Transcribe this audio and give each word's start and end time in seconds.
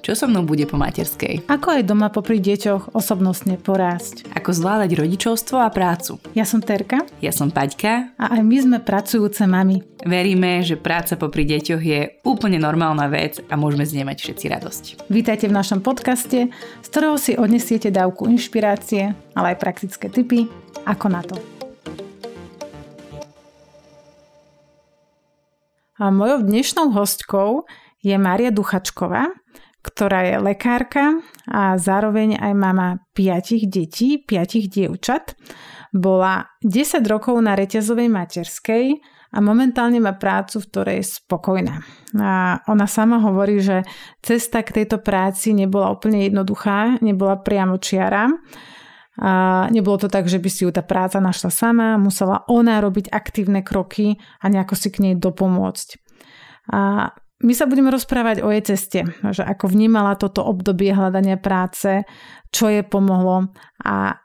Čo 0.00 0.16
so 0.16 0.24
mnou 0.24 0.48
bude 0.48 0.64
po 0.64 0.80
materskej? 0.80 1.44
Ako 1.44 1.76
aj 1.76 1.84
doma 1.84 2.08
popri 2.08 2.40
deťoch 2.40 2.96
osobnostne 2.96 3.60
porásť? 3.60 4.24
Ako 4.32 4.56
zvládať 4.56 4.96
rodičovstvo 4.96 5.60
a 5.60 5.68
prácu? 5.68 6.16
Ja 6.32 6.48
som 6.48 6.64
Terka. 6.64 7.04
Ja 7.20 7.36
som 7.36 7.52
Paťka. 7.52 8.16
A 8.16 8.32
aj 8.32 8.40
my 8.40 8.56
sme 8.64 8.78
pracujúce 8.80 9.44
mami. 9.44 9.84
Veríme, 10.00 10.64
že 10.64 10.80
práca 10.80 11.20
popri 11.20 11.44
deťoch 11.44 11.82
je 11.84 12.00
úplne 12.24 12.56
normálna 12.56 13.12
vec 13.12 13.44
a 13.52 13.60
môžeme 13.60 13.84
z 13.84 14.00
nej 14.00 14.08
mať 14.08 14.24
všetci 14.24 14.46
radosť. 14.48 14.84
Vítajte 15.12 15.52
v 15.52 15.56
našom 15.60 15.84
podcaste, 15.84 16.48
z 16.48 16.86
ktorého 16.88 17.20
si 17.20 17.36
odnesiete 17.36 17.92
dávku 17.92 18.24
inšpirácie, 18.24 19.12
ale 19.36 19.52
aj 19.52 19.60
praktické 19.60 20.08
tipy, 20.08 20.48
ako 20.88 21.06
na 21.12 21.20
to. 21.20 21.36
A 26.00 26.08
mojou 26.08 26.40
dnešnou 26.40 26.88
hostkou 26.96 27.68
je 28.00 28.16
Mária 28.16 28.48
Duchačková, 28.48 29.28
ktorá 29.80 30.28
je 30.28 30.36
lekárka 30.40 31.24
a 31.48 31.80
zároveň 31.80 32.36
aj 32.36 32.52
mama 32.52 32.88
piatich 33.16 33.64
detí, 33.68 34.20
piatich 34.20 34.68
dievčat. 34.68 35.34
Bola 35.90 36.46
10 36.62 37.00
rokov 37.08 37.40
na 37.40 37.56
reťazovej 37.56 38.08
materskej 38.12 38.84
a 39.30 39.38
momentálne 39.38 40.02
má 40.02 40.14
prácu, 40.14 40.58
v 40.58 40.68
ktorej 40.68 40.96
je 41.00 41.10
spokojná. 41.22 41.74
A 42.18 42.60
ona 42.66 42.86
sama 42.90 43.22
hovorí, 43.22 43.62
že 43.62 43.86
cesta 44.20 44.66
k 44.66 44.82
tejto 44.82 44.98
práci 45.00 45.54
nebola 45.54 45.94
úplne 45.94 46.26
jednoduchá, 46.26 46.98
nebola 47.00 47.38
priamo 47.38 47.78
čiara. 47.78 48.26
A 49.20 49.66
nebolo 49.68 50.00
to 50.00 50.08
tak, 50.08 50.26
že 50.26 50.40
by 50.40 50.48
si 50.48 50.64
ju 50.64 50.70
tá 50.72 50.80
práca 50.80 51.20
našla 51.20 51.50
sama, 51.52 52.00
musela 52.00 52.46
ona 52.48 52.80
robiť 52.80 53.12
aktívne 53.12 53.60
kroky 53.60 54.16
a 54.40 54.48
nejako 54.48 54.74
si 54.74 54.88
k 54.88 55.02
nej 55.04 55.14
dopomôcť. 55.18 55.88
A 56.72 57.12
my 57.40 57.52
sa 57.56 57.64
budeme 57.64 57.88
rozprávať 57.88 58.44
o 58.44 58.52
jej 58.52 58.64
ceste, 58.64 59.00
že 59.32 59.40
ako 59.40 59.72
vnímala 59.72 60.16
toto 60.20 60.44
obdobie 60.44 60.92
hľadania 60.92 61.40
práce, 61.40 62.04
čo 62.52 62.68
jej 62.68 62.84
pomohlo 62.84 63.48
a 63.80 64.20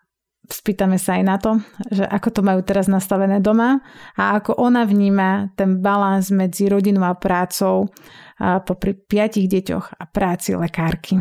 spýtame 0.45 0.99
sa 1.01 1.17
aj 1.17 1.23
na 1.23 1.35
to, 1.41 1.57
že 1.89 2.05
ako 2.05 2.29
to 2.29 2.41
majú 2.45 2.61
teraz 2.61 2.85
nastavené 2.85 3.41
doma 3.41 3.81
a 4.13 4.37
ako 4.37 4.59
ona 4.59 4.85
vníma 4.85 5.55
ten 5.57 5.81
balans 5.81 6.29
medzi 6.29 6.69
rodinou 6.69 7.07
a 7.07 7.17
prácou 7.17 7.89
a 8.37 8.59
popri 8.61 8.93
piatich 8.93 9.47
deťoch 9.47 9.95
a 9.95 10.03
práci 10.05 10.53
lekárky. 10.53 11.17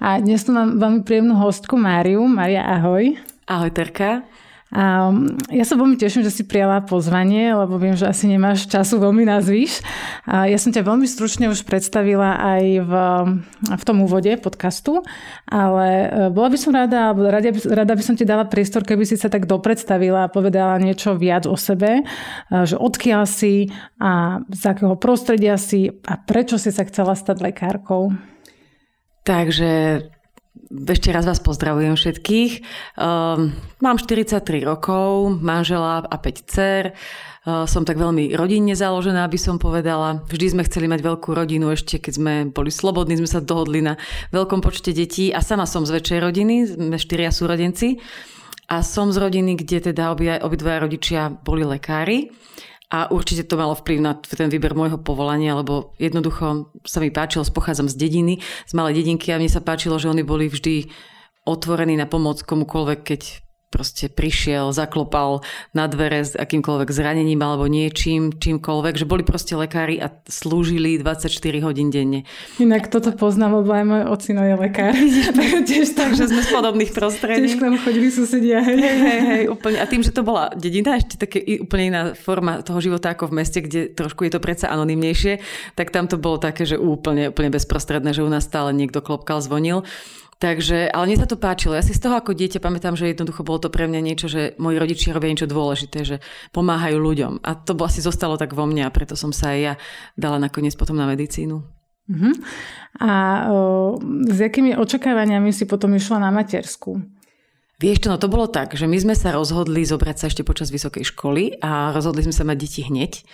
A 0.00 0.16
dnes 0.16 0.40
tu 0.40 0.56
mám 0.56 0.80
veľmi 0.80 1.04
príjemnú 1.04 1.36
hostku 1.36 1.76
Máriu. 1.76 2.24
Maria, 2.24 2.64
ahoj. 2.64 3.20
Ahoj, 3.44 3.68
Terka. 3.68 4.24
A 4.70 5.10
mm, 5.10 5.50
ja 5.50 5.66
sa 5.66 5.74
veľmi 5.74 5.98
teším, 5.98 6.22
že 6.22 6.30
si 6.30 6.46
prijala 6.46 6.78
pozvanie, 6.86 7.50
lebo 7.50 7.74
viem, 7.74 7.98
že 7.98 8.06
asi 8.06 8.30
nemáš 8.30 8.70
času 8.70 9.02
veľmi 9.02 9.26
nazvíš. 9.26 9.82
A 10.30 10.46
ja 10.46 10.54
som 10.62 10.70
ťa 10.70 10.86
veľmi 10.86 11.10
stručne 11.10 11.50
už 11.50 11.66
predstavila 11.66 12.38
aj 12.38 12.62
v, 12.86 12.92
v 13.66 13.82
tom 13.82 14.06
úvode 14.06 14.30
podcastu, 14.38 15.02
ale 15.50 15.86
e, 16.06 16.08
bola 16.30 16.48
by 16.54 16.58
som 16.58 16.70
rada, 16.70 17.10
rada, 17.10 17.50
rada 17.50 17.94
by 17.98 18.02
som 18.06 18.14
ti 18.14 18.22
dala 18.22 18.46
priestor, 18.46 18.86
keby 18.86 19.02
si 19.02 19.18
sa 19.18 19.26
tak 19.26 19.50
dopredstavila 19.50 20.30
a 20.30 20.32
povedala 20.32 20.78
niečo 20.78 21.18
viac 21.18 21.50
o 21.50 21.58
sebe, 21.58 22.00
e, 22.00 22.02
že 22.62 22.78
odkiaľ 22.78 23.26
si 23.26 23.74
a 23.98 24.38
z 24.46 24.62
akého 24.70 24.94
prostredia 24.94 25.58
si 25.58 25.90
a 26.06 26.14
prečo 26.14 26.62
si 26.62 26.70
sa 26.70 26.86
chcela 26.86 27.18
stať 27.18 27.42
lekárkou. 27.42 28.14
Takže 29.26 30.00
ešte 30.70 31.14
raz 31.14 31.26
vás 31.26 31.38
pozdravujem 31.38 31.94
všetkých. 31.94 32.52
Um, 32.98 33.54
mám 33.78 33.96
43 34.02 34.42
rokov, 34.66 35.38
manžela 35.38 36.02
a 36.02 36.16
5 36.18 36.50
dcer. 36.50 36.84
Uh, 37.40 37.64
som 37.64 37.86
tak 37.86 37.96
veľmi 37.96 38.36
rodinne 38.36 38.74
založená, 38.74 39.24
aby 39.24 39.38
som 39.38 39.56
povedala. 39.56 40.26
Vždy 40.28 40.46
sme 40.58 40.66
chceli 40.66 40.90
mať 40.90 41.00
veľkú 41.06 41.32
rodinu, 41.32 41.72
ešte 41.72 42.02
keď 42.02 42.12
sme 42.12 42.34
boli 42.50 42.68
slobodní, 42.68 43.16
sme 43.16 43.30
sa 43.30 43.40
dohodli 43.40 43.80
na 43.80 43.96
veľkom 44.34 44.60
počte 44.60 44.92
detí 44.92 45.32
a 45.32 45.40
sama 45.40 45.64
som 45.64 45.86
z 45.86 45.96
väčšej 45.96 46.18
rodiny, 46.18 46.54
sme 46.66 46.98
štyria 46.98 47.30
súrodenci. 47.32 48.02
A 48.70 48.86
som 48.86 49.10
z 49.10 49.18
rodiny, 49.18 49.58
kde 49.58 49.90
teda 49.90 50.14
obidvaja 50.46 50.78
rodičia 50.78 51.22
boli 51.30 51.66
lekári. 51.66 52.30
A 52.90 53.06
určite 53.14 53.46
to 53.46 53.54
malo 53.54 53.78
vplyv 53.78 53.98
na 54.02 54.18
ten 54.18 54.50
výber 54.50 54.74
môjho 54.74 54.98
povolania, 54.98 55.54
lebo 55.54 55.94
jednoducho 56.02 56.74
sa 56.82 56.98
mi 56.98 57.14
páčilo, 57.14 57.46
pochádzam 57.46 57.86
z 57.86 57.94
dediny, 57.94 58.42
z 58.42 58.72
malej 58.74 58.98
dedinky 58.98 59.30
a 59.30 59.38
mne 59.38 59.46
sa 59.46 59.62
páčilo, 59.62 59.94
že 60.02 60.10
oni 60.10 60.26
boli 60.26 60.50
vždy 60.50 60.90
otvorení 61.46 61.94
na 61.94 62.10
pomoc 62.10 62.42
komukoľvek, 62.42 63.00
keď 63.06 63.20
proste 63.70 64.10
prišiel, 64.10 64.74
zaklopal 64.74 65.46
na 65.70 65.86
dvere 65.86 66.26
s 66.26 66.34
akýmkoľvek 66.34 66.90
zranením 66.90 67.38
alebo 67.38 67.70
niečím, 67.70 68.34
čímkoľvek, 68.34 68.94
že 68.98 69.06
boli 69.06 69.22
proste 69.22 69.54
lekári 69.54 70.02
a 70.02 70.10
slúžili 70.26 70.98
24 70.98 71.30
hodín 71.62 71.94
denne. 71.94 72.26
Inak 72.58 72.90
toto 72.90 73.14
poznám, 73.14 73.62
lebo 73.62 73.70
aj 73.70 73.84
môj 73.86 74.02
ocino 74.10 74.42
je 74.42 74.54
lekár. 74.58 74.90
tiež 75.70 75.94
tak, 75.94 76.18
že 76.18 76.26
sme 76.26 76.42
z 76.42 76.50
podobných 76.50 76.90
prostredí. 76.90 77.46
Tiež 77.46 77.62
k 77.62 77.64
nám 77.64 77.78
chodili 77.78 78.10
susedia. 78.10 78.58
Hej. 78.58 78.76
Hej, 78.82 78.98
hej, 78.98 79.20
hej, 79.22 79.42
úplne. 79.46 79.78
A 79.78 79.86
tým, 79.86 80.02
že 80.02 80.10
to 80.10 80.26
bola 80.26 80.50
dedina, 80.58 80.98
ešte 80.98 81.14
také 81.14 81.38
úplne 81.62 81.84
iná 81.94 82.02
forma 82.18 82.66
toho 82.66 82.82
života 82.82 83.14
ako 83.14 83.30
v 83.30 83.36
meste, 83.38 83.62
kde 83.62 83.94
trošku 83.94 84.26
je 84.26 84.34
to 84.34 84.42
predsa 84.42 84.66
anonymnejšie, 84.66 85.38
tak 85.78 85.94
tam 85.94 86.10
to 86.10 86.18
bolo 86.18 86.42
také, 86.42 86.66
že 86.66 86.74
úplne, 86.74 87.30
úplne 87.30 87.54
bezprostredné, 87.54 88.10
že 88.10 88.26
u 88.26 88.30
nás 88.30 88.42
stále 88.42 88.74
niekto 88.74 88.98
klopkal, 88.98 89.38
zvonil. 89.38 89.86
Takže, 90.40 90.88
ale 90.88 91.04
mne 91.04 91.20
sa 91.20 91.28
to 91.28 91.36
páčilo. 91.36 91.76
Ja 91.76 91.84
si 91.84 91.92
z 91.92 92.00
toho 92.00 92.16
ako 92.16 92.32
dieťa 92.32 92.64
pamätám, 92.64 92.96
že 92.96 93.12
jednoducho 93.12 93.44
bolo 93.44 93.60
to 93.60 93.68
pre 93.68 93.84
mňa 93.84 94.00
niečo, 94.00 94.24
že 94.24 94.56
moji 94.56 94.80
rodičia 94.80 95.12
robia 95.12 95.36
niečo 95.36 95.44
dôležité, 95.44 96.00
že 96.00 96.16
pomáhajú 96.56 96.96
ľuďom. 96.96 97.44
A 97.44 97.60
to 97.60 97.76
asi 97.84 98.00
zostalo 98.00 98.40
tak 98.40 98.56
vo 98.56 98.64
mne 98.64 98.88
a 98.88 98.94
preto 98.94 99.20
som 99.20 99.36
sa 99.36 99.52
aj 99.52 99.58
ja 99.60 99.74
dala 100.16 100.40
nakoniec 100.40 100.72
potom 100.80 100.96
na 100.96 101.04
medicínu. 101.04 101.60
Uh-huh. 102.10 102.34
A 103.04 103.12
o, 103.52 104.00
s 104.32 104.38
akými 104.40 104.80
očakávaniami 104.80 105.52
si 105.52 105.68
potom 105.68 105.92
išla 105.92 106.24
na 106.24 106.32
matersku? 106.32 107.20
Vieš 107.80 108.04
čo, 108.04 108.08
no 108.12 108.20
to 108.20 108.28
bolo 108.28 108.44
tak, 108.44 108.76
že 108.76 108.84
my 108.84 108.96
sme 108.96 109.16
sa 109.16 109.32
rozhodli 109.32 109.84
zobrať 109.88 110.16
sa 110.20 110.28
ešte 110.28 110.44
počas 110.44 110.68
vysokej 110.68 111.00
školy 111.16 111.64
a 111.64 111.96
rozhodli 111.96 112.24
sme 112.24 112.36
sa 112.36 112.44
mať 112.44 112.56
deti 112.60 112.80
hneď. 112.84 113.24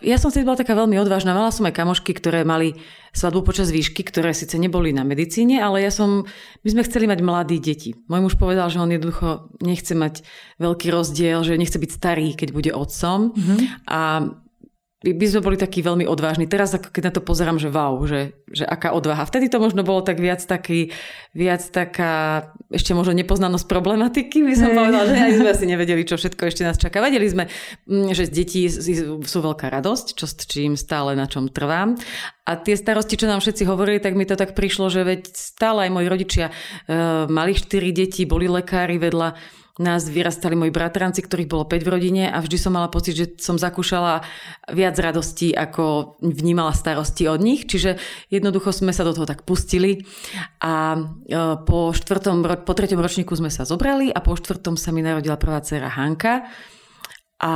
Ja 0.00 0.16
som 0.16 0.32
si 0.32 0.40
bola 0.40 0.56
taká 0.56 0.72
veľmi 0.72 0.96
odvážna. 0.96 1.36
Mala 1.36 1.52
som 1.52 1.68
aj 1.68 1.76
kamošky, 1.76 2.16
ktoré 2.16 2.48
mali 2.48 2.80
svadbu 3.12 3.44
počas 3.44 3.68
výšky, 3.68 4.00
ktoré 4.08 4.32
síce 4.32 4.56
neboli 4.56 4.96
na 4.96 5.04
medicíne, 5.04 5.60
ale 5.60 5.84
ja 5.84 5.92
som, 5.92 6.24
my 6.64 6.68
sme 6.70 6.86
chceli 6.88 7.04
mať 7.04 7.20
mladí 7.20 7.60
deti. 7.60 7.92
Môj 8.08 8.24
muž 8.24 8.34
povedal, 8.40 8.72
že 8.72 8.80
on 8.80 8.88
jednoducho 8.88 9.52
nechce 9.60 9.92
mať 9.92 10.24
veľký 10.62 10.88
rozdiel, 10.88 11.44
že 11.44 11.60
nechce 11.60 11.76
byť 11.76 11.90
starý, 11.92 12.32
keď 12.32 12.48
bude 12.56 12.70
otcom. 12.72 13.36
Mm-hmm. 13.36 13.58
A 13.90 14.00
by 15.00 15.26
sme 15.32 15.40
boli 15.40 15.56
takí 15.56 15.80
veľmi 15.80 16.04
odvážni. 16.04 16.44
Teraz, 16.44 16.76
keď 16.76 17.02
na 17.08 17.12
to 17.16 17.24
pozerám, 17.24 17.56
že 17.56 17.72
wow, 17.72 17.96
že, 18.04 18.36
že 18.52 18.68
aká 18.68 18.92
odvaha. 18.92 19.24
Vtedy 19.24 19.48
to 19.48 19.56
možno 19.56 19.80
bolo 19.80 20.04
tak 20.04 20.20
viac 20.20 20.44
taký, 20.44 20.92
viac 21.32 21.64
taká, 21.72 22.52
ešte 22.68 22.92
možno 22.92 23.16
nepoznanosť 23.16 23.64
problematiky, 23.64 24.44
by 24.44 24.52
som 24.52 24.68
hey. 24.68 24.76
povedala, 24.76 25.04
že 25.08 25.16
aj 25.16 25.32
sme 25.40 25.48
asi 25.56 25.64
nevedeli, 25.64 26.04
čo 26.04 26.20
všetko 26.20 26.42
ešte 26.44 26.68
nás 26.68 26.76
čaká. 26.76 27.00
Vedeli 27.00 27.24
sme, 27.32 27.48
mm, 27.88 28.12
že 28.12 28.28
deti 28.28 28.68
sú 28.68 29.38
veľká 29.40 29.72
radosť, 29.72 30.06
čo 30.20 30.28
s 30.28 30.36
čím 30.44 30.76
stále 30.76 31.16
na 31.16 31.24
čom 31.24 31.48
trvám. 31.48 31.96
A 32.44 32.60
tie 32.60 32.76
starosti, 32.76 33.16
čo 33.16 33.24
nám 33.24 33.40
všetci 33.40 33.64
hovorili, 33.64 34.04
tak 34.04 34.12
mi 34.12 34.28
to 34.28 34.36
tak 34.36 34.52
prišlo, 34.52 34.92
že 34.92 35.00
veď 35.00 35.32
stále 35.32 35.88
aj 35.88 35.94
moji 35.96 36.06
rodičia 36.12 36.46
e, 36.50 36.52
mali 37.24 37.56
štyri 37.56 37.88
deti, 37.88 38.28
boli 38.28 38.52
lekári 38.52 39.00
vedľa 39.00 39.59
nás 39.80 40.04
vyrastali 40.12 40.52
moji 40.52 40.68
bratranci, 40.68 41.24
ktorých 41.24 41.48
bolo 41.48 41.64
5 41.64 41.80
v 41.80 41.88
rodine 41.88 42.24
a 42.28 42.36
vždy 42.44 42.56
som 42.60 42.76
mala 42.76 42.92
pocit, 42.92 43.16
že 43.16 43.26
som 43.40 43.56
zakúšala 43.56 44.20
viac 44.68 44.94
radostí, 45.00 45.56
ako 45.56 46.14
vnímala 46.20 46.76
starosti 46.76 47.24
od 47.26 47.40
nich. 47.40 47.64
Čiže 47.64 47.96
jednoducho 48.28 48.76
sme 48.76 48.92
sa 48.92 49.08
do 49.08 49.16
toho 49.16 49.24
tak 49.24 49.48
pustili 49.48 50.04
a 50.60 51.00
e, 51.00 51.00
po, 51.64 51.96
štvrtom, 51.96 52.44
po 52.68 52.72
treťom 52.76 53.00
ročníku 53.00 53.32
sme 53.32 53.48
sa 53.48 53.64
zobrali 53.64 54.12
a 54.12 54.20
po 54.20 54.36
štvrtom 54.36 54.76
sa 54.76 54.92
mi 54.92 55.00
narodila 55.00 55.40
prvá 55.40 55.64
dcera 55.64 55.88
Hanka. 55.88 56.44
A 57.40 57.52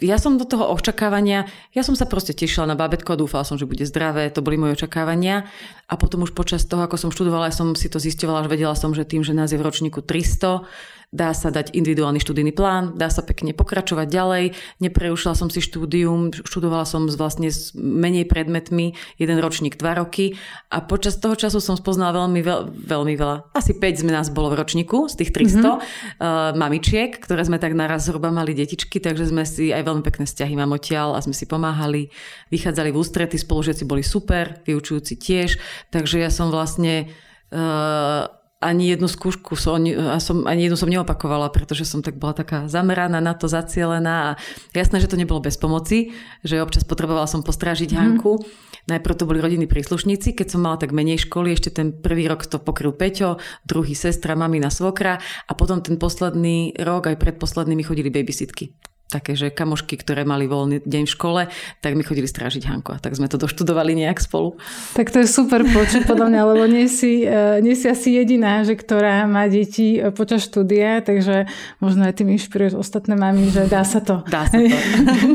ja 0.00 0.16
som 0.16 0.40
do 0.40 0.48
toho 0.48 0.72
očakávania, 0.72 1.44
ja 1.76 1.84
som 1.84 1.92
sa 1.92 2.08
proste 2.08 2.32
tešila 2.32 2.64
na 2.64 2.72
babetko 2.72 3.12
a 3.12 3.20
dúfala 3.20 3.44
som, 3.44 3.60
že 3.60 3.68
bude 3.68 3.84
zdravé, 3.84 4.32
to 4.32 4.40
boli 4.40 4.56
moje 4.56 4.80
očakávania. 4.80 5.44
A 5.84 6.00
potom 6.00 6.24
už 6.24 6.32
počas 6.32 6.64
toho, 6.64 6.80
ako 6.88 6.96
som 6.96 7.12
študovala, 7.12 7.52
ja 7.52 7.54
som 7.54 7.76
si 7.76 7.92
to 7.92 8.00
zisťovala, 8.00 8.48
že 8.48 8.52
vedela 8.56 8.72
som, 8.72 8.96
že 8.96 9.04
tým, 9.04 9.20
že 9.20 9.36
nás 9.36 9.52
je 9.52 9.60
v 9.60 9.68
ročníku 9.68 10.00
300, 10.00 10.64
dá 11.08 11.32
sa 11.32 11.48
dať 11.48 11.72
individuálny 11.72 12.20
študijný 12.20 12.52
plán, 12.52 12.92
dá 13.00 13.08
sa 13.08 13.24
pekne 13.24 13.56
pokračovať 13.56 14.06
ďalej. 14.12 14.44
Nepreušila 14.84 15.32
som 15.32 15.48
si 15.48 15.64
štúdium, 15.64 16.36
študovala 16.36 16.84
som 16.84 17.08
vlastne 17.08 17.48
s 17.48 17.72
menej 17.72 18.28
predmetmi, 18.28 18.92
jeden 19.16 19.38
ročník, 19.40 19.80
dva 19.80 19.96
roky 19.96 20.36
a 20.68 20.84
počas 20.84 21.16
toho 21.16 21.32
času 21.32 21.64
som 21.64 21.80
spoznala 21.80 22.12
veľmi, 22.12 22.40
veľ, 22.44 22.60
veľmi 22.84 23.14
veľa. 23.16 23.56
Asi 23.56 23.72
5 23.72 24.04
sme 24.04 24.12
nás 24.12 24.28
bolo 24.28 24.52
v 24.52 24.60
ročníku 24.60 25.08
z 25.08 25.24
tých 25.24 25.32
300 25.32 25.56
mm-hmm. 25.56 25.64
uh, 25.64 26.52
mamičiek, 26.52 27.16
ktoré 27.16 27.40
sme 27.48 27.56
tak 27.56 27.72
naraz 27.72 28.04
zhruba 28.04 28.28
mali 28.28 28.52
detičky, 28.52 29.00
takže 29.00 29.32
sme 29.32 29.48
si 29.48 29.72
aj 29.72 29.88
veľmi 29.88 30.04
pekné 30.04 30.28
vzťahy 30.28 30.60
mám 30.60 30.76
odtiaľ 30.76 31.16
a 31.16 31.24
sme 31.24 31.32
si 31.32 31.48
pomáhali, 31.48 32.12
vychádzali 32.52 32.92
v 32.92 33.00
ústrety, 33.00 33.40
spolužiaci 33.40 33.88
boli 33.88 34.04
super, 34.04 34.60
vyučujúci 34.68 35.16
tiež, 35.16 35.56
takže 35.88 36.20
ja 36.20 36.28
som 36.28 36.52
vlastne 36.52 37.08
uh, 37.48 38.37
ani 38.58 38.90
jednu 38.90 39.06
skúšku 39.06 39.54
som, 39.54 39.78
som, 40.18 40.42
ani 40.50 40.66
jednu 40.66 40.74
som 40.74 40.90
neopakovala, 40.90 41.54
pretože 41.54 41.86
som 41.86 42.02
tak 42.02 42.18
bola 42.18 42.34
taká 42.34 42.66
zameraná 42.66 43.22
na 43.22 43.30
to, 43.38 43.46
zacielená 43.46 44.34
a 44.34 44.36
jasné, 44.74 44.98
že 44.98 45.06
to 45.06 45.14
nebolo 45.14 45.38
bez 45.38 45.54
pomoci, 45.54 46.10
že 46.42 46.58
občas 46.58 46.82
potrebovala 46.82 47.30
som 47.30 47.46
postrážiť 47.46 47.94
mm. 47.94 47.98
Hanku. 47.98 48.42
Najprv 48.90 49.14
to 49.14 49.28
boli 49.28 49.38
rodinní 49.38 49.70
príslušníci, 49.70 50.34
keď 50.34 50.46
som 50.48 50.66
mala 50.66 50.80
tak 50.80 50.90
menej 50.90 51.22
školy, 51.22 51.54
ešte 51.54 51.70
ten 51.70 51.94
prvý 51.94 52.26
rok 52.26 52.42
to 52.50 52.58
pokryl 52.58 52.90
Peťo, 52.90 53.38
druhý 53.62 53.94
sestra, 53.94 54.34
mamina 54.34 54.74
svokra 54.74 55.22
a 55.46 55.52
potom 55.54 55.78
ten 55.78 55.94
posledný 55.94 56.74
rok 56.82 57.14
aj 57.14 57.20
predposledný 57.20 57.78
mi 57.78 57.86
chodili 57.86 58.10
babysitky 58.10 58.74
také, 59.08 59.32
že 59.34 59.48
kamošky, 59.48 59.96
ktoré 59.96 60.28
mali 60.28 60.44
voľný 60.44 60.84
deň 60.84 61.02
v 61.08 61.14
škole, 61.16 61.42
tak 61.80 61.96
mi 61.96 62.04
chodili 62.04 62.28
strážiť 62.28 62.68
Hanko. 62.68 62.92
A 62.92 63.00
tak 63.00 63.16
sme 63.16 63.26
to 63.26 63.40
doštudovali 63.40 63.96
nejak 63.96 64.20
spolu. 64.20 64.60
Tak 64.92 65.08
to 65.08 65.24
je 65.24 65.28
super 65.28 65.64
počuť 65.64 66.04
podľa 66.04 66.28
mňa, 66.28 66.42
lebo 66.44 66.64
nie 66.68 66.86
si, 66.92 67.24
e, 67.24 67.64
nie 67.64 67.72
si 67.72 67.88
asi 67.88 68.20
jediná, 68.20 68.60
že 68.68 68.76
ktorá 68.76 69.24
má 69.24 69.48
deti 69.48 69.96
e, 69.96 70.12
počas 70.12 70.44
štúdia, 70.44 71.00
takže 71.00 71.48
možno 71.80 72.04
aj 72.04 72.20
tým 72.20 72.36
inšpiruješ 72.36 72.76
ostatné 72.76 73.16
mami, 73.16 73.48
že 73.48 73.64
dá 73.64 73.80
sa 73.82 74.04
to. 74.04 74.20
Dá 74.28 74.44
sa 74.44 74.60
to. 74.60 74.76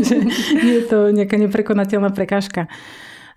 nie 0.64 0.74
je 0.80 0.86
to 0.86 1.10
nejaká 1.10 1.42
neprekonateľná 1.42 2.14
prekážka. 2.14 2.70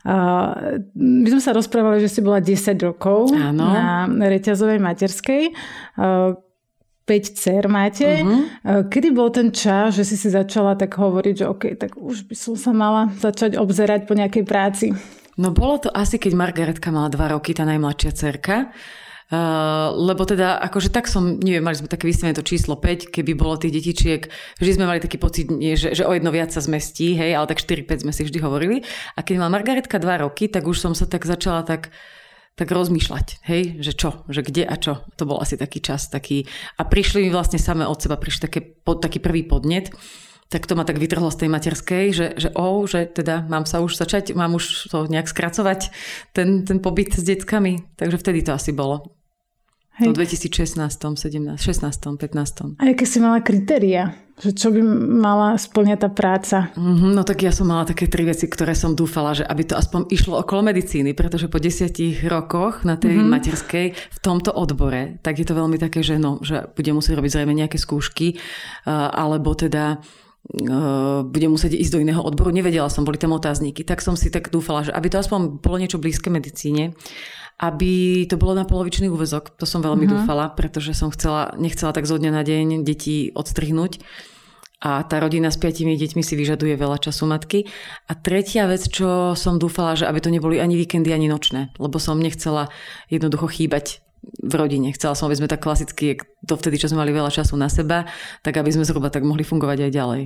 Uh, 0.06 0.86
my 0.94 1.26
sme 1.34 1.42
sa 1.42 1.50
rozprávali, 1.50 1.98
že 1.98 2.06
si 2.06 2.20
bola 2.22 2.38
10 2.38 2.78
rokov 2.78 3.26
Áno. 3.34 3.66
na 3.66 4.06
reťazovej 4.06 4.78
materskej. 4.78 5.50
Uh, 5.98 6.38
5 7.06 7.38
dcer 7.38 7.70
máte. 7.70 8.20
Uh-huh. 8.20 8.82
Kedy 8.90 9.14
bol 9.14 9.30
ten 9.30 9.54
čas, 9.54 9.94
že 9.94 10.02
si 10.02 10.18
si 10.18 10.26
začala 10.26 10.74
tak 10.74 10.98
hovoriť, 10.98 11.34
že 11.38 11.46
OK, 11.46 11.64
tak 11.78 11.94
už 11.94 12.26
by 12.26 12.34
som 12.34 12.58
sa 12.58 12.74
mala 12.74 13.14
začať 13.14 13.54
obzerať 13.54 14.10
po 14.10 14.18
nejakej 14.18 14.42
práci? 14.42 14.90
No 15.38 15.54
bolo 15.54 15.78
to 15.78 15.88
asi, 15.94 16.18
keď 16.18 16.34
Margaretka 16.34 16.90
mala 16.90 17.06
2 17.06 17.38
roky, 17.38 17.54
tá 17.54 17.62
najmladšia 17.62 18.10
cerka. 18.10 18.74
Uh, 19.26 19.90
lebo 19.90 20.22
teda, 20.22 20.54
akože 20.70 20.94
tak 20.94 21.10
som, 21.10 21.42
neviem, 21.42 21.58
mali 21.58 21.74
sme 21.74 21.90
také 21.90 22.06
vystavené 22.06 22.30
to 22.38 22.46
číslo 22.46 22.78
5, 22.78 23.10
keby 23.10 23.34
bolo 23.34 23.58
tých 23.58 23.74
detičiek, 23.74 24.30
vždy 24.62 24.70
sme 24.78 24.86
mali 24.86 25.02
taký 25.02 25.18
pocit, 25.18 25.50
nie, 25.50 25.74
že, 25.74 25.98
že 25.98 26.06
o 26.06 26.14
jedno 26.14 26.30
viac 26.30 26.54
sa 26.54 26.62
zmestí, 26.62 27.18
hej, 27.18 27.34
ale 27.34 27.50
tak 27.50 27.58
4-5 27.58 28.06
sme 28.06 28.14
si 28.14 28.22
vždy 28.22 28.38
hovorili. 28.38 28.86
A 29.18 29.26
keď 29.26 29.42
mala 29.42 29.58
Margaretka 29.58 29.98
2 29.98 30.22
roky, 30.22 30.46
tak 30.46 30.62
už 30.70 30.78
som 30.78 30.94
sa 30.94 31.10
tak 31.10 31.26
začala 31.26 31.66
tak 31.66 31.90
tak 32.56 32.72
rozmýšľať, 32.72 33.44
hej, 33.44 33.84
že 33.84 33.92
čo, 33.92 34.24
že 34.32 34.40
kde 34.40 34.64
a 34.64 34.76
čo. 34.80 35.04
To 35.20 35.28
bol 35.28 35.38
asi 35.44 35.60
taký 35.60 35.84
čas, 35.84 36.08
taký... 36.08 36.48
A 36.80 36.88
prišli 36.88 37.28
mi 37.28 37.30
vlastne 37.30 37.60
samé 37.60 37.84
od 37.84 38.00
seba, 38.00 38.16
prišli 38.16 38.40
také, 38.48 38.60
pod, 38.64 39.04
taký 39.04 39.20
prvý 39.20 39.44
podnet, 39.44 39.92
tak 40.48 40.64
to 40.64 40.78
ma 40.78 40.86
tak 40.86 40.96
vytrhlo 40.96 41.28
z 41.28 41.44
tej 41.44 41.48
materskej, 41.50 42.04
že, 42.14 42.26
že 42.38 42.48
oh, 42.54 42.86
že 42.86 43.04
teda 43.10 43.44
mám 43.50 43.66
sa 43.68 43.82
už 43.82 43.98
začať, 43.98 44.32
mám 44.32 44.54
už 44.56 44.88
to 44.88 45.04
nejak 45.10 45.26
skracovať, 45.28 45.90
ten, 46.32 46.62
ten 46.62 46.78
pobyt 46.78 47.12
s 47.18 47.22
deckami. 47.26 47.82
Takže 47.98 48.16
vtedy 48.22 48.46
to 48.46 48.54
asi 48.54 48.70
bolo. 48.70 49.15
Hej. 49.96 50.12
V 50.12 50.28
2016, 50.28 50.76
17, 50.76 51.56
16, 51.56 52.20
15. 52.20 52.76
A 52.76 52.84
aké 52.84 53.08
si 53.08 53.16
mala 53.16 53.40
kritéria? 53.40 54.12
Že 54.36 54.50
čo 54.52 54.68
by 54.68 54.80
mala 55.24 55.56
splňať 55.56 55.98
tá 56.04 56.10
práca? 56.12 56.56
Mm-hmm, 56.76 57.16
no 57.16 57.24
tak 57.24 57.40
ja 57.40 57.48
som 57.48 57.64
mala 57.64 57.88
také 57.88 58.04
tri 58.04 58.28
veci, 58.28 58.44
ktoré 58.44 58.76
som 58.76 58.92
dúfala, 58.92 59.32
že 59.32 59.48
aby 59.48 59.64
to 59.64 59.72
aspoň 59.72 60.12
išlo 60.12 60.36
okolo 60.44 60.68
medicíny, 60.68 61.16
pretože 61.16 61.48
po 61.48 61.56
desiatich 61.56 62.20
rokoch 62.28 62.84
na 62.84 63.00
tej 63.00 63.16
mm-hmm. 63.16 63.32
materskej 63.32 63.86
v 63.96 64.18
tomto 64.20 64.52
odbore, 64.52 65.16
tak 65.24 65.40
je 65.40 65.48
to 65.48 65.56
veľmi 65.56 65.80
také, 65.80 66.04
že 66.04 66.20
no, 66.20 66.44
že 66.44 66.68
budem 66.76 67.00
musieť 67.00 67.16
robiť 67.16 67.32
zrejme 67.32 67.56
nejaké 67.56 67.80
skúšky, 67.80 68.36
uh, 68.36 69.08
alebo 69.16 69.56
teda 69.56 69.96
uh, 69.96 71.24
budem 71.24 71.56
musieť 71.56 71.72
ísť 71.72 71.96
do 71.96 72.04
iného 72.04 72.20
odboru. 72.20 72.52
Nevedela 72.52 72.92
som, 72.92 73.08
boli 73.08 73.16
tam 73.16 73.32
otázniky. 73.32 73.80
Tak 73.80 74.04
som 74.04 74.12
si 74.12 74.28
tak 74.28 74.52
dúfala, 74.52 74.84
že 74.84 74.92
aby 74.92 75.08
to 75.08 75.16
aspoň 75.16 75.64
bolo 75.64 75.80
niečo 75.80 75.96
blízke 75.96 76.28
medicíne 76.28 76.92
aby 77.56 78.24
to 78.28 78.36
bolo 78.36 78.52
na 78.52 78.68
polovičný 78.68 79.08
úvezok. 79.08 79.56
To 79.56 79.64
som 79.64 79.80
veľmi 79.80 80.04
uh-huh. 80.04 80.14
dúfala, 80.20 80.52
pretože 80.52 80.92
som 80.92 81.08
chcela, 81.08 81.56
nechcela 81.56 81.96
tak 81.96 82.04
zo 82.04 82.20
dňa 82.20 82.30
na 82.32 82.42
deň 82.44 82.84
deti 82.84 83.32
odstrihnúť. 83.32 84.04
A 84.84 85.00
tá 85.08 85.16
rodina 85.24 85.48
s 85.48 85.56
piatimi 85.56 85.96
deťmi 85.96 86.20
si 86.20 86.36
vyžaduje 86.36 86.76
veľa 86.76 87.00
času 87.00 87.24
matky. 87.24 87.64
A 88.06 88.12
tretia 88.12 88.68
vec, 88.68 88.84
čo 88.84 89.32
som 89.32 89.56
dúfala, 89.56 89.96
že 89.96 90.04
aby 90.04 90.20
to 90.20 90.28
neboli 90.28 90.60
ani 90.60 90.76
víkendy, 90.76 91.16
ani 91.16 91.32
nočné. 91.32 91.72
Lebo 91.80 91.96
som 91.96 92.20
nechcela 92.20 92.68
jednoducho 93.08 93.48
chýbať 93.48 94.04
v 94.44 94.52
rodine. 94.52 94.92
Chcela 94.92 95.16
som, 95.16 95.32
aby 95.32 95.40
sme 95.40 95.48
tak 95.48 95.64
klasicky, 95.64 96.20
to 96.44 96.60
vtedy, 96.60 96.76
čo 96.76 96.92
sme 96.92 97.08
mali 97.08 97.16
veľa 97.16 97.32
času 97.32 97.56
na 97.56 97.72
seba, 97.72 98.04
tak 98.44 98.60
aby 98.60 98.68
sme 98.68 98.84
zhruba 98.84 99.08
tak 99.08 99.24
mohli 99.24 99.48
fungovať 99.48 99.88
aj 99.88 99.92
ďalej. 99.96 100.22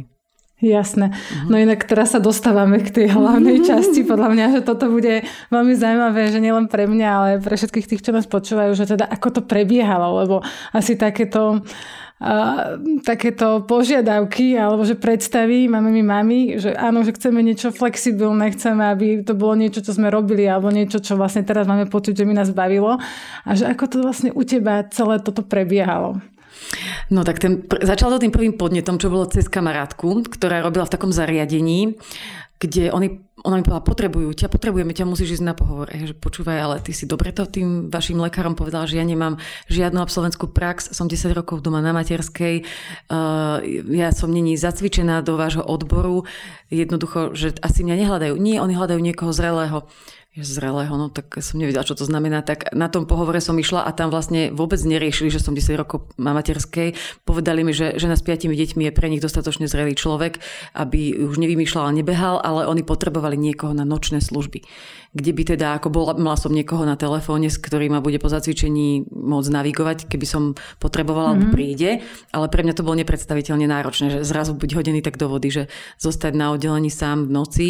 Jasné. 0.61 1.17
No 1.49 1.57
inak 1.57 1.89
teraz 1.89 2.13
sa 2.13 2.21
dostávame 2.21 2.85
k 2.85 2.93
tej 2.93 3.07
hlavnej 3.17 3.65
časti. 3.69 4.05
Podľa 4.05 4.29
mňa, 4.29 4.47
že 4.57 4.61
toto 4.61 4.93
bude 4.93 5.25
veľmi 5.49 5.73
zaujímavé, 5.73 6.29
že 6.29 6.39
nielen 6.39 6.69
pre 6.69 6.85
mňa, 6.85 7.09
ale 7.09 7.29
pre 7.41 7.57
všetkých 7.57 7.89
tých, 7.89 8.05
čo 8.05 8.13
nás 8.13 8.29
počúvajú, 8.29 8.77
že 8.77 8.85
teda 8.85 9.09
ako 9.09 9.41
to 9.41 9.43
prebiehalo, 9.49 10.21
lebo 10.21 10.37
asi 10.77 11.01
takéto 11.01 11.65
a, 12.21 12.77
takéto 13.01 13.65
požiadavky 13.65 14.53
alebo 14.53 14.85
že 14.85 15.01
predstaví, 15.01 15.65
máme 15.73 15.89
my 15.89 16.03
mami, 16.05 16.41
že 16.61 16.77
áno, 16.77 17.01
že 17.01 17.17
chceme 17.17 17.41
niečo 17.41 17.73
flexibilné, 17.73 18.53
chceme, 18.53 18.85
aby 18.93 19.25
to 19.25 19.33
bolo 19.33 19.57
niečo, 19.57 19.81
čo 19.81 19.97
sme 19.97 20.13
robili 20.13 20.45
alebo 20.45 20.69
niečo, 20.69 21.01
čo 21.01 21.17
vlastne 21.17 21.41
teraz 21.41 21.65
máme 21.65 21.89
pocit, 21.89 22.21
že 22.21 22.29
mi 22.29 22.37
nás 22.37 22.53
bavilo 22.53 23.01
a 23.49 23.51
že 23.57 23.65
ako 23.65 23.85
to 23.89 23.97
vlastne 24.05 24.31
u 24.37 24.45
teba 24.45 24.85
celé 24.93 25.25
toto 25.25 25.41
prebiehalo. 25.41 26.21
No 27.11 27.27
tak 27.27 27.43
ten, 27.43 27.67
začal 27.67 28.15
to 28.15 28.23
tým 28.23 28.35
prvým 28.35 28.55
podnetom, 28.55 28.97
čo 29.01 29.11
bolo 29.11 29.27
cez 29.27 29.51
kamarátku, 29.51 30.27
ktorá 30.31 30.63
robila 30.63 30.87
v 30.87 30.95
takom 30.95 31.11
zariadení, 31.11 31.99
kde 32.61 32.93
oni, 32.93 33.25
ona 33.41 33.57
mi 33.57 33.65
povedala, 33.65 33.89
potrebujú 33.89 34.37
ťa, 34.37 34.53
potrebujeme 34.53 34.93
ťa, 34.93 35.09
musíš 35.09 35.41
ísť 35.41 35.49
na 35.49 35.57
pohovor. 35.57 35.89
A 35.89 35.97
ja, 35.97 36.13
že 36.13 36.13
počúvaj, 36.13 36.59
ale 36.61 36.77
ty 36.85 36.93
si 36.93 37.09
dobre 37.09 37.33
to 37.33 37.49
tým 37.49 37.89
vašim 37.89 38.21
lekárom 38.21 38.53
povedala, 38.53 38.85
že 38.85 39.01
ja 39.01 39.05
nemám 39.09 39.41
žiadnu 39.73 39.97
absolventskú 39.97 40.53
prax, 40.53 40.93
som 40.93 41.09
10 41.09 41.33
rokov 41.33 41.65
doma 41.65 41.81
na 41.81 41.97
materskej, 41.97 42.69
uh, 43.09 43.65
ja 43.89 44.13
som 44.13 44.29
není 44.29 44.61
zacvičená 44.61 45.25
do 45.25 45.41
vášho 45.41 45.65
odboru, 45.65 46.29
jednoducho, 46.69 47.33
že 47.33 47.57
asi 47.65 47.81
mňa 47.81 47.97
nehľadajú. 48.05 48.35
Nie, 48.37 48.61
oni 48.61 48.77
hľadajú 48.77 49.01
niekoho 49.01 49.33
zrelého 49.33 49.89
zrelého, 50.39 50.95
no 50.95 51.11
tak 51.11 51.43
som 51.43 51.59
nevedela, 51.59 51.83
čo 51.83 51.99
to 51.99 52.07
znamená. 52.07 52.47
Tak 52.47 52.71
na 52.71 52.87
tom 52.87 53.03
pohovore 53.03 53.43
som 53.43 53.59
išla 53.59 53.83
a 53.83 53.91
tam 53.91 54.15
vlastne 54.15 54.55
vôbec 54.55 54.79
neriešili, 54.79 55.27
že 55.27 55.43
som 55.43 55.59
10 55.59 55.75
rokov 55.75 56.07
na 56.15 56.31
materskej. 56.31 56.95
Povedali 57.27 57.67
mi, 57.67 57.75
že 57.75 57.99
žena 57.99 58.15
s 58.15 58.23
piatimi 58.23 58.55
deťmi 58.55 58.87
je 58.87 58.93
pre 58.95 59.11
nich 59.11 59.19
dostatočne 59.19 59.67
zrelý 59.67 59.99
človek, 59.99 60.39
aby 60.79 61.19
už 61.19 61.35
nevymýšľal 61.35 61.91
a 61.91 61.97
nebehal, 61.99 62.39
ale 62.39 62.71
oni 62.71 62.87
potrebovali 62.87 63.35
niekoho 63.35 63.75
na 63.75 63.83
nočné 63.83 64.23
služby. 64.23 64.63
Kde 65.11 65.35
by 65.35 65.43
teda, 65.43 65.67
ako 65.83 65.91
bola, 65.91 66.15
mala 66.15 66.39
som 66.39 66.55
niekoho 66.55 66.87
na 66.87 66.95
telefóne, 66.95 67.51
s 67.51 67.59
ktorým 67.59 67.99
ma 67.99 68.01
bude 68.01 68.23
po 68.23 68.31
zacvičení 68.31 69.11
môcť 69.11 69.51
navigovať, 69.51 69.99
keby 70.07 70.27
som 70.31 70.55
potrebovala, 70.79 71.35
mm-hmm. 71.35 71.51
príde. 71.51 72.07
Ale 72.31 72.47
pre 72.47 72.63
mňa 72.63 72.79
to 72.79 72.87
bolo 72.87 72.95
nepredstaviteľne 73.03 73.67
náročné, 73.67 74.07
že 74.15 74.19
zrazu 74.23 74.55
buď 74.55 74.79
hodený 74.79 75.03
tak 75.03 75.19
do 75.19 75.27
vody, 75.27 75.51
že 75.51 75.63
zostať 75.99 76.39
na 76.39 76.55
oddelení 76.55 76.95
sám 76.95 77.27
v 77.27 77.35
noci 77.35 77.69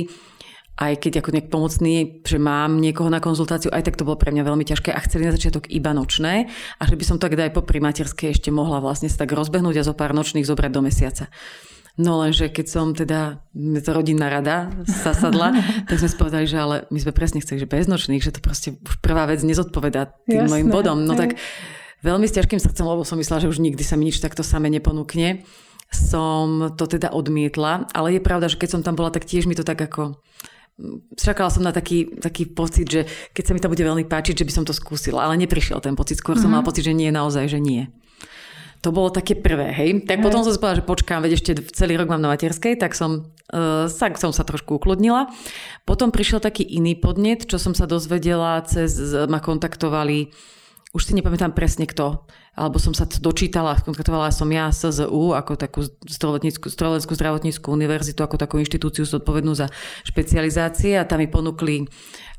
aj 0.80 0.96
keď 0.96 1.20
ako 1.20 1.30
nejak 1.36 1.48
pomocný, 1.52 2.24
že 2.24 2.40
mám 2.40 2.80
niekoho 2.80 3.12
na 3.12 3.20
konzultáciu, 3.20 3.68
aj 3.68 3.84
tak 3.84 4.00
to 4.00 4.08
bolo 4.08 4.16
pre 4.16 4.32
mňa 4.32 4.48
veľmi 4.48 4.64
ťažké 4.64 4.88
a 4.88 5.04
chceli 5.04 5.28
na 5.28 5.36
začiatok 5.36 5.68
iba 5.68 5.92
nočné 5.92 6.48
a 6.80 6.82
že 6.88 6.96
by 6.96 7.04
som 7.04 7.16
tak 7.20 7.36
aj 7.36 7.52
po 7.52 7.60
primaterskej 7.60 8.32
ešte 8.32 8.48
mohla 8.48 8.80
vlastne 8.80 9.12
sa 9.12 9.28
tak 9.28 9.36
rozbehnúť 9.36 9.76
a 9.76 9.84
zo 9.84 9.92
pár 9.92 10.16
nočných 10.16 10.48
zobrať 10.48 10.72
do 10.72 10.80
mesiaca. 10.80 11.28
No 12.00 12.16
lenže 12.24 12.48
keď 12.48 12.66
som 12.66 12.96
teda, 12.96 13.44
to 13.52 13.90
rodinná 13.92 14.32
rada 14.32 14.72
zasadla, 14.88 15.52
tak 15.88 16.00
sme 16.00 16.08
spovedali, 16.08 16.48
že 16.48 16.56
ale 16.56 16.76
my 16.88 16.96
sme 16.96 17.12
presne 17.12 17.44
chceli, 17.44 17.60
že 17.60 17.68
bez 17.68 17.84
nočných, 17.84 18.24
že 18.24 18.32
to 18.32 18.40
proste 18.40 18.80
už 18.80 19.04
prvá 19.04 19.28
vec 19.28 19.44
nezodpovedá 19.44 20.16
tým 20.24 20.48
Jasné, 20.48 20.48
mojim 20.48 20.68
bodom. 20.72 21.04
No 21.04 21.12
tak 21.12 21.36
veľmi 22.00 22.24
s 22.24 22.40
ťažkým 22.40 22.56
srdcom, 22.56 22.96
lebo 22.96 23.04
som 23.04 23.20
myslela, 23.20 23.44
že 23.44 23.52
už 23.52 23.60
nikdy 23.60 23.84
sa 23.84 24.00
mi 24.00 24.08
nič 24.08 24.16
takto 24.16 24.40
same 24.40 24.72
neponúkne 24.72 25.44
som 25.90 26.70
to 26.78 26.86
teda 26.86 27.10
odmietla, 27.10 27.90
ale 27.90 28.14
je 28.14 28.22
pravda, 28.22 28.46
že 28.46 28.62
keď 28.62 28.78
som 28.78 28.82
tam 28.86 28.94
bola, 28.94 29.10
tak 29.10 29.26
tiež 29.26 29.50
mi 29.50 29.58
to 29.58 29.66
tak 29.66 29.82
ako 29.82 30.22
čakala 31.16 31.52
som 31.52 31.62
na 31.62 31.72
taký, 31.72 32.08
taký 32.18 32.48
pocit, 32.50 32.86
že 32.88 33.00
keď 33.36 33.44
sa 33.44 33.52
mi 33.52 33.60
to 33.60 33.70
bude 33.70 33.84
veľmi 33.84 34.06
páčiť, 34.08 34.40
že 34.40 34.46
by 34.46 34.52
som 34.52 34.64
to 34.64 34.74
skúsila, 34.74 35.24
ale 35.24 35.40
neprišiel 35.40 35.80
ten 35.80 35.94
pocit. 35.94 36.18
Skôr 36.18 36.36
mm-hmm. 36.36 36.42
som 36.42 36.50
mhm. 36.52 36.56
mala 36.60 36.68
pocit, 36.68 36.84
že 36.84 36.96
nie, 36.96 37.12
naozaj, 37.12 37.46
že 37.48 37.60
nie. 37.60 37.88
To 38.80 38.96
bolo 38.96 39.12
také 39.12 39.36
prvé, 39.36 39.76
hej. 39.76 40.08
Tak 40.08 40.18
hej. 40.20 40.24
potom 40.24 40.40
som 40.40 40.56
si 40.56 40.56
povedala, 40.56 40.80
že 40.80 40.88
počkám, 40.88 41.20
veď 41.20 41.32
ešte 41.36 41.52
celý 41.76 42.00
rok 42.00 42.08
mám 42.08 42.24
na 42.24 42.32
materskej, 42.32 42.80
tak 42.80 42.96
som, 42.96 43.28
uh, 43.52 43.84
tak 43.92 44.16
som 44.16 44.32
sa 44.32 44.40
trošku 44.40 44.80
ukludnila. 44.80 45.28
Potom 45.84 46.08
prišiel 46.08 46.40
taký 46.40 46.64
iný 46.64 46.96
podnet, 46.96 47.44
čo 47.44 47.60
som 47.60 47.76
sa 47.76 47.84
dozvedela, 47.84 48.64
cez, 48.64 48.96
ma 49.28 49.36
kontaktovali 49.36 50.32
už 50.90 51.02
si 51.06 51.14
nepamätám 51.14 51.54
presne 51.54 51.86
kto, 51.86 52.26
alebo 52.58 52.82
som 52.82 52.90
sa 52.90 53.06
dočítala, 53.06 53.78
kontaktovala 53.78 54.34
som 54.34 54.50
ja 54.50 54.74
SZU 54.74 55.38
ako 55.38 55.54
takú 55.54 55.86
Streleckú 55.86 57.14
zdravotníckú 57.14 57.70
univerzitu, 57.70 58.26
ako 58.26 58.34
takú 58.34 58.58
inštitúciu 58.58 59.06
zodpovednú 59.06 59.54
za 59.54 59.70
špecializácie 60.02 60.98
a 60.98 61.06
tam 61.06 61.22
mi 61.22 61.30
ponúkli 61.30 61.86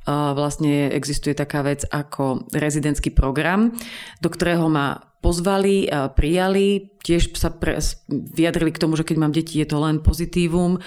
vlastne 0.10 0.90
existuje 0.92 1.38
taká 1.38 1.62
vec 1.62 1.86
ako 1.86 2.50
rezidentský 2.52 3.14
program, 3.14 3.70
do 4.18 4.30
ktorého 4.34 4.66
ma 4.66 4.98
pozvali, 5.22 5.86
prijali, 6.18 6.90
tiež 7.06 7.38
sa 7.38 7.54
pre, 7.54 7.78
vyjadrili 8.10 8.74
k 8.74 8.82
tomu, 8.82 8.98
že 8.98 9.06
keď 9.06 9.18
mám 9.22 9.30
deti, 9.30 9.62
je 9.62 9.70
to 9.70 9.78
len 9.78 10.02
pozitívum 10.02 10.82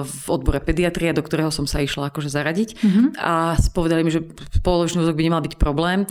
v 0.00 0.24
odbore 0.32 0.64
pediatria, 0.64 1.12
do 1.12 1.20
ktorého 1.20 1.52
som 1.52 1.68
sa 1.68 1.84
išla 1.84 2.08
akože 2.08 2.32
zaradiť 2.32 2.80
mm-hmm. 2.80 3.06
a 3.20 3.60
povedali 3.76 4.08
mi, 4.08 4.10
že 4.16 4.24
polovičný 4.64 5.04
úzok 5.04 5.20
by 5.20 5.24
nemal 5.28 5.44
byť 5.44 5.60
problém 5.60 6.08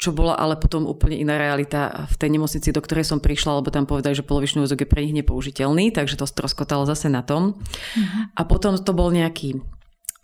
čo 0.00 0.16
bola 0.16 0.32
ale 0.32 0.56
potom 0.56 0.88
úplne 0.88 1.20
iná 1.20 1.36
realita 1.36 2.08
v 2.08 2.14
tej 2.16 2.32
nemocnici, 2.32 2.72
do 2.72 2.80
ktorej 2.80 3.04
som 3.04 3.20
prišla, 3.20 3.60
lebo 3.60 3.68
tam 3.68 3.84
povedali, 3.84 4.16
že 4.16 4.24
polovičný 4.24 4.64
úvezok 4.64 4.88
je 4.88 4.88
pre 4.88 5.04
nich 5.04 5.12
nepoužiteľný, 5.12 5.92
takže 5.92 6.16
to 6.16 6.24
stroskotalo 6.24 6.88
zase 6.88 7.12
na 7.12 7.20
tom. 7.20 7.60
Uh-huh. 7.60 8.08
A 8.32 8.48
potom 8.48 8.80
to 8.80 8.96
bol 8.96 9.12
nejaký 9.12 9.60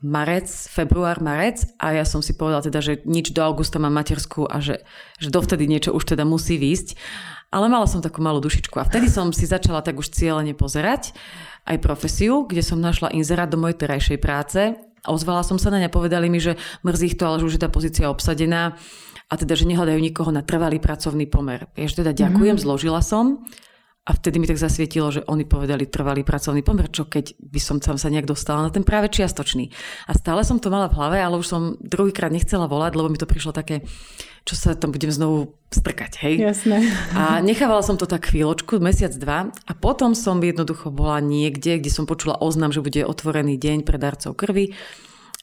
marec, 0.01 0.49
február, 0.49 1.21
marec 1.21 1.69
a 1.77 1.93
ja 1.93 2.09
som 2.09 2.25
si 2.25 2.33
povedala 2.33 2.65
teda, 2.65 2.81
že 2.81 3.05
nič 3.05 3.37
do 3.37 3.45
augusta 3.45 3.77
mám 3.77 3.93
matersku 3.93 4.49
a 4.49 4.65
že, 4.65 4.81
že 5.21 5.29
dovtedy 5.29 5.69
niečo 5.69 5.93
už 5.93 6.17
teda 6.17 6.25
musí 6.25 6.57
výjsť. 6.57 6.97
Ale 7.53 7.71
mala 7.71 7.87
som 7.87 8.03
takú 8.03 8.25
malú 8.25 8.43
dušičku 8.43 8.81
a 8.81 8.89
vtedy 8.89 9.07
som 9.13 9.31
si 9.31 9.47
začala 9.47 9.85
tak 9.85 10.01
už 10.01 10.11
cieľene 10.11 10.57
pozerať 10.57 11.15
aj 11.69 11.79
profesiu, 11.85 12.49
kde 12.49 12.65
som 12.65 12.83
našla 12.83 13.15
inzerát 13.15 13.49
do 13.49 13.61
mojej 13.61 13.87
terajšej 13.87 14.19
práce. 14.19 14.75
Ozvala 15.07 15.47
som 15.47 15.57
sa 15.57 15.71
na 15.71 15.79
ne, 15.81 15.89
povedali 15.89 16.27
mi, 16.29 16.43
že 16.43 16.59
mrzí 16.83 17.15
ich 17.15 17.17
to, 17.19 17.27
ale 17.27 17.43
že 17.43 17.47
už 17.49 17.55
je 17.57 17.63
tá 17.63 17.71
pozícia 17.71 18.07
obsadená 18.11 18.77
a 19.27 19.35
teda, 19.35 19.59
že 19.59 19.67
nehľadajú 19.67 19.99
nikoho 19.99 20.31
na 20.31 20.47
trvalý 20.47 20.79
pracovný 20.79 21.27
pomer. 21.27 21.67
Ja 21.75 21.91
teda 21.91 22.15
ďakujem, 22.15 22.59
mm-hmm. 22.59 22.67
zložila 22.67 23.03
som 23.03 23.43
a 24.07 24.11
vtedy 24.15 24.39
mi 24.39 24.47
tak 24.47 24.63
zasvietilo, 24.63 25.11
že 25.11 25.27
oni 25.27 25.43
povedali 25.43 25.91
trvalý 25.91 26.23
pracovný 26.23 26.63
pomer, 26.63 26.87
čo 26.95 27.11
keď 27.11 27.35
by 27.43 27.59
som 27.59 27.83
tam 27.83 27.99
sa 27.99 28.07
nejak 28.07 28.31
dostala 28.31 28.63
na 28.63 28.71
ten 28.71 28.87
práve 28.87 29.11
čiastočný. 29.11 29.75
A 30.07 30.15
stále 30.15 30.47
som 30.47 30.63
to 30.63 30.71
mala 30.71 30.87
v 30.87 30.95
hlave, 30.95 31.19
ale 31.19 31.43
už 31.43 31.51
som 31.51 31.75
druhýkrát 31.83 32.31
nechcela 32.31 32.71
volať, 32.71 32.95
lebo 32.95 33.11
mi 33.11 33.19
to 33.19 33.27
prišlo 33.27 33.51
také, 33.51 33.83
čo 34.47 34.55
sa 34.55 34.79
tam 34.79 34.95
budem 34.95 35.11
znovu 35.11 35.59
strkať, 35.75 36.23
hej. 36.23 36.39
Jasné. 36.39 36.87
A 37.19 37.43
nechávala 37.43 37.83
som 37.83 37.99
to 37.99 38.07
tak 38.07 38.31
chvíľočku, 38.31 38.79
mesiac, 38.79 39.11
dva 39.19 39.51
a 39.51 39.73
potom 39.75 40.15
som 40.15 40.39
jednoducho 40.39 40.95
bola 40.95 41.19
niekde, 41.19 41.83
kde 41.83 41.91
som 41.91 42.07
počula 42.07 42.39
oznam, 42.39 42.71
že 42.71 42.87
bude 42.87 43.03
otvorený 43.03 43.59
deň 43.59 43.83
pre 43.83 43.99
darcov 43.99 44.39
krvi 44.39 44.79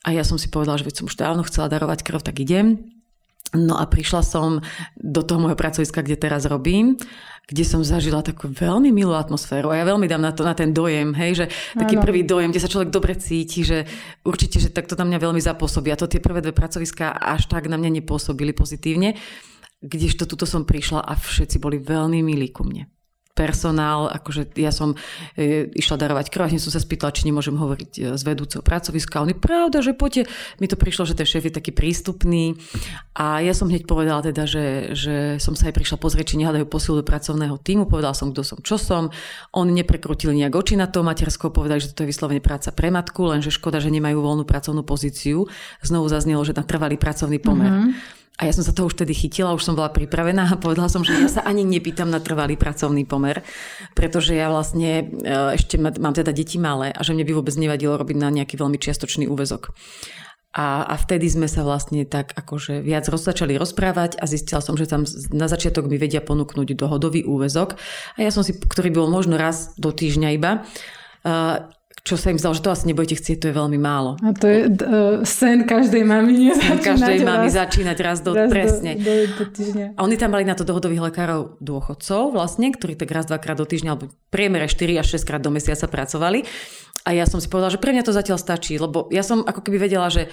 a 0.08 0.16
ja 0.16 0.24
som 0.24 0.40
si 0.40 0.48
povedala, 0.48 0.80
že 0.80 0.88
veď 0.88 1.04
som 1.04 1.08
už 1.12 1.20
dávno 1.20 1.44
chcela 1.44 1.68
darovať 1.68 2.00
krv, 2.04 2.24
tak 2.24 2.40
idem. 2.40 2.80
No 3.54 3.78
a 3.78 3.86
prišla 3.86 4.26
som 4.26 4.66
do 4.98 5.22
toho 5.22 5.38
môjho 5.38 5.54
pracoviska, 5.54 6.02
kde 6.02 6.18
teraz 6.18 6.50
robím, 6.50 6.98
kde 7.46 7.64
som 7.68 7.86
zažila 7.86 8.26
takú 8.26 8.50
veľmi 8.50 8.90
milú 8.90 9.14
atmosféru. 9.14 9.70
A 9.70 9.78
ja 9.78 9.86
veľmi 9.86 10.10
dám 10.10 10.24
na, 10.26 10.32
to, 10.34 10.42
na 10.42 10.58
ten 10.58 10.74
dojem, 10.74 11.14
hej, 11.14 11.44
že 11.44 11.46
taký 11.78 12.00
ano. 12.00 12.04
prvý 12.08 12.26
dojem, 12.26 12.50
kde 12.50 12.64
sa 12.64 12.72
človek 12.72 12.90
dobre 12.90 13.14
cíti, 13.20 13.62
že 13.62 13.86
určite, 14.26 14.58
že 14.58 14.74
takto 14.74 14.98
na 14.98 15.06
mňa 15.06 15.20
veľmi 15.22 15.42
zapôsobí 15.44 15.94
a 15.94 16.00
to 16.00 16.10
tie 16.10 16.24
prvé 16.24 16.42
dve 16.42 16.56
pracoviská 16.56 17.14
až 17.14 17.46
tak 17.52 17.70
na 17.70 17.78
mňa 17.78 18.02
nepôsobili 18.02 18.56
pozitívne, 18.56 19.20
kdežto 19.84 20.26
tuto 20.26 20.48
som 20.48 20.64
prišla 20.64 21.04
a 21.04 21.14
všetci 21.14 21.60
boli 21.60 21.78
veľmi 21.78 22.24
milí 22.24 22.50
ku 22.50 22.64
mne 22.64 22.88
personál, 23.34 24.14
akože 24.14 24.54
ja 24.62 24.70
som 24.70 24.94
e, 25.34 25.66
išla 25.74 25.98
darovať 25.98 26.30
krv, 26.30 26.54
som 26.62 26.70
sa 26.70 26.78
spýtala, 26.78 27.10
či 27.10 27.26
nemôžem 27.26 27.58
hovoriť 27.58 27.92
e, 27.98 28.02
s 28.14 28.22
vedúcou 28.22 28.62
pracoviska. 28.62 29.26
Oni, 29.26 29.34
pravda, 29.34 29.82
že 29.82 29.98
poďte. 29.98 30.30
Mi 30.62 30.70
to 30.70 30.78
prišlo, 30.78 31.10
že 31.10 31.18
ten 31.18 31.26
šéf 31.26 31.50
je 31.50 31.58
taký 31.58 31.74
prístupný 31.74 32.54
a 33.18 33.42
ja 33.42 33.58
som 33.58 33.74
hneď 33.74 33.90
povedala 33.90 34.22
teda, 34.22 34.46
že, 34.46 34.94
že 34.94 35.16
som 35.42 35.58
sa 35.58 35.74
aj 35.74 35.76
prišla 35.76 35.98
pozrieť, 35.98 36.34
či 36.34 36.40
nehľadajú 36.46 36.66
posilu 36.70 37.02
do 37.02 37.06
pracovného 37.06 37.58
týmu. 37.58 37.90
Povedala 37.90 38.14
som, 38.14 38.30
kto 38.30 38.46
som, 38.46 38.58
čo 38.62 38.78
som. 38.78 39.10
Oni 39.58 39.74
neprekrutili 39.74 40.38
nejak 40.38 40.54
oči 40.54 40.78
na 40.78 40.86
to 40.86 41.02
materskou, 41.02 41.50
povedali, 41.50 41.82
že 41.82 41.90
toto 41.90 42.06
je 42.06 42.14
vyslovene 42.14 42.40
práca 42.40 42.70
pre 42.70 42.94
matku, 42.94 43.34
lenže 43.34 43.50
škoda, 43.50 43.82
že 43.82 43.90
nemajú 43.90 44.22
voľnú 44.22 44.46
pracovnú 44.46 44.86
pozíciu. 44.86 45.50
Znovu 45.82 46.06
zaznelo, 46.06 46.46
že 46.46 46.54
na 46.54 46.62
trvalý 46.62 47.02
pracovný 47.02 47.42
pomer. 47.42 47.74
Mm-hmm. 47.74 48.22
A 48.42 48.50
ja 48.50 48.54
som 48.54 48.66
sa 48.66 48.74
toho 48.74 48.90
už 48.90 48.98
tedy 48.98 49.14
chytila, 49.14 49.54
už 49.54 49.62
som 49.62 49.78
bola 49.78 49.94
pripravená 49.94 50.50
a 50.50 50.58
povedala 50.58 50.90
som, 50.90 51.06
že 51.06 51.14
ja 51.14 51.30
sa 51.30 51.46
ani 51.46 51.62
nepýtam 51.62 52.10
na 52.10 52.18
trvalý 52.18 52.58
pracovný 52.58 53.06
pomer, 53.06 53.46
pretože 53.94 54.34
ja 54.34 54.50
vlastne 54.50 55.06
e, 55.06 55.54
ešte 55.54 55.78
mám 55.78 56.18
teda 56.18 56.34
deti 56.34 56.58
malé 56.58 56.90
a 56.90 57.06
že 57.06 57.14
mne 57.14 57.30
by 57.30 57.34
vôbec 57.38 57.54
nevadilo 57.54 57.94
robiť 57.94 58.18
na 58.18 58.34
nejaký 58.34 58.58
veľmi 58.58 58.82
čiastočný 58.82 59.30
úvezok. 59.30 59.70
A, 60.54 60.86
a 60.86 60.96
vtedy 60.98 61.30
sme 61.30 61.50
sa 61.50 61.66
vlastne 61.66 62.06
tak 62.06 62.34
akože 62.34 62.82
viac 62.82 63.10
začali 63.10 63.58
rozprávať 63.58 64.22
a 64.22 64.30
zistila 64.30 64.62
som, 64.62 64.78
že 64.78 64.86
tam 64.86 65.06
na 65.34 65.50
začiatok 65.50 65.90
mi 65.90 65.98
vedia 65.98 66.22
ponúknuť 66.22 66.78
dohodový 66.78 67.26
úvezok. 67.26 67.78
A 68.18 68.20
ja 68.22 68.30
som 68.30 68.46
si, 68.46 68.54
ktorý 68.54 68.94
bol 68.94 69.10
možno 69.10 69.34
raz 69.34 69.74
do 69.82 69.90
týždňa 69.90 70.30
iba, 70.38 70.62
uh, 71.26 71.74
čo 72.04 72.20
sa 72.20 72.36
im 72.36 72.40
zdalo, 72.40 72.52
že 72.52 72.68
to 72.68 72.76
asi 72.76 72.84
nebudete 72.92 73.16
chcieť, 73.16 73.38
to 73.40 73.48
je 73.48 73.56
veľmi 73.56 73.80
málo. 73.80 74.20
A 74.20 74.36
to 74.36 74.44
je 74.44 74.68
uh, 74.68 75.24
sen 75.24 75.64
každej 75.64 76.04
mamy 76.04 76.52
Sen 76.52 76.84
každej 76.84 77.24
mamy 77.24 77.48
začínať 77.48 77.98
raz 78.04 78.20
do, 78.20 78.36
raz 78.36 78.52
presne. 78.52 79.00
Do, 79.00 79.24
do, 79.40 79.48
do 79.48 79.96
A 79.96 80.00
oni 80.04 80.20
tam 80.20 80.36
mali 80.36 80.44
na 80.44 80.52
to 80.52 80.68
dohodových 80.68 81.12
lekárov 81.12 81.56
dôchodcov 81.64 82.36
vlastne, 82.36 82.76
ktorí 82.76 83.00
tak 83.00 83.08
raz, 83.08 83.32
dvakrát 83.32 83.56
do 83.56 83.64
týždňa, 83.64 83.90
alebo 83.96 84.12
priemere 84.28 84.68
4 84.68 85.00
až 85.00 85.16
6 85.16 85.24
krát 85.24 85.40
do 85.40 85.48
mesiaca 85.48 85.88
pracovali. 85.88 86.44
A 87.08 87.16
ja 87.16 87.24
som 87.24 87.40
si 87.40 87.48
povedala, 87.48 87.72
že 87.72 87.80
pre 87.80 87.96
mňa 87.96 88.04
to 88.04 88.12
zatiaľ 88.12 88.36
stačí, 88.36 88.76
lebo 88.76 89.08
ja 89.08 89.24
som 89.24 89.44
ako 89.48 89.64
keby 89.64 89.88
vedela, 89.88 90.12
že 90.12 90.28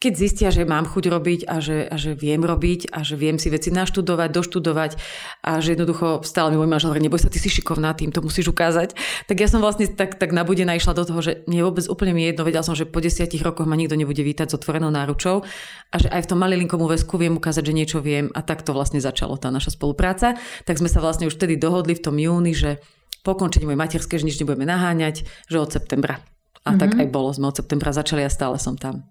keď 0.00 0.12
zistia, 0.16 0.48
že 0.48 0.64
mám 0.64 0.88
chuť 0.88 1.04
robiť 1.12 1.40
a 1.44 1.60
že, 1.60 1.84
a 1.84 2.00
že 2.00 2.16
viem 2.16 2.40
robiť 2.40 2.88
a 2.88 3.04
že 3.04 3.20
viem 3.20 3.36
si 3.36 3.52
veci 3.52 3.68
naštudovať, 3.68 4.32
doštudovať 4.32 4.96
a 5.44 5.60
že 5.60 5.76
jednoducho 5.76 6.24
stále 6.24 6.48
mi 6.48 6.56
môj 6.56 6.72
manžel 6.72 6.88
hovorí, 6.88 7.04
neboj 7.04 7.20
sa, 7.20 7.28
ty 7.28 7.36
si 7.36 7.52
šikovná 7.52 7.92
tým, 7.92 8.08
to 8.08 8.24
musíš 8.24 8.48
ukázať. 8.48 8.96
Tak 9.28 9.36
ja 9.36 9.44
som 9.44 9.60
vlastne 9.60 9.84
tak, 9.92 10.16
tak 10.16 10.32
nabudená 10.32 10.72
išla 10.72 10.96
do 10.96 11.04
toho, 11.04 11.20
že 11.20 11.44
nie 11.52 11.60
vôbec 11.60 11.84
úplne 11.84 12.16
mi 12.16 12.24
jedno, 12.24 12.48
vedela 12.48 12.64
som, 12.64 12.72
že 12.72 12.88
po 12.88 13.04
desiatich 13.04 13.44
rokoch 13.44 13.68
ma 13.68 13.76
nikto 13.76 13.92
nebude 13.92 14.24
vítať 14.24 14.48
s 14.48 14.56
otvorenou 14.56 14.88
náručou 14.88 15.44
a 15.92 15.96
že 16.00 16.08
aj 16.08 16.24
v 16.24 16.28
tom 16.32 16.40
malilinkom 16.40 16.80
väzku 16.80 17.20
viem 17.20 17.36
ukázať, 17.36 17.68
že 17.68 17.76
niečo 17.76 17.98
viem 18.00 18.32
a 18.32 18.40
tak 18.40 18.64
to 18.64 18.72
vlastne 18.72 19.04
začalo 19.04 19.36
tá 19.36 19.52
naša 19.52 19.76
spolupráca. 19.76 20.32
Tak 20.64 20.80
sme 20.80 20.88
sa 20.88 21.04
vlastne 21.04 21.28
už 21.28 21.36
vtedy 21.36 21.60
dohodli 21.60 21.92
v 21.92 22.00
tom 22.08 22.16
júni, 22.16 22.56
že 22.56 22.80
po 23.20 23.36
končení 23.36 23.68
mojej 23.68 23.84
materskej, 23.84 24.16
že 24.16 24.24
nič 24.24 24.40
nebudeme 24.40 24.64
naháňať, 24.64 25.28
že 25.44 25.60
od 25.60 25.68
septembra. 25.68 26.24
A 26.64 26.72
mm-hmm. 26.72 26.80
tak 26.80 26.90
mhm. 26.96 27.00
aj 27.04 27.08
bolo, 27.12 27.28
sme 27.36 27.52
od 27.52 27.56
septembra 27.60 27.92
začali 27.92 28.24
a 28.24 28.32
stále 28.32 28.56
som 28.56 28.80
tam. 28.80 29.04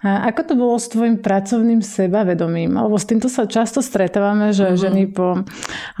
A 0.00 0.32
ako 0.32 0.40
to 0.48 0.54
bolo 0.56 0.80
s 0.80 0.88
tvojim 0.88 1.20
pracovným 1.20 1.84
sebavedomím? 1.84 2.72
Lebo 2.72 2.96
s 2.96 3.04
týmto 3.04 3.28
sa 3.28 3.44
často 3.44 3.84
stretávame, 3.84 4.56
že 4.56 4.72
mm-hmm. 4.72 4.80
ženy 4.80 5.02
po, 5.12 5.44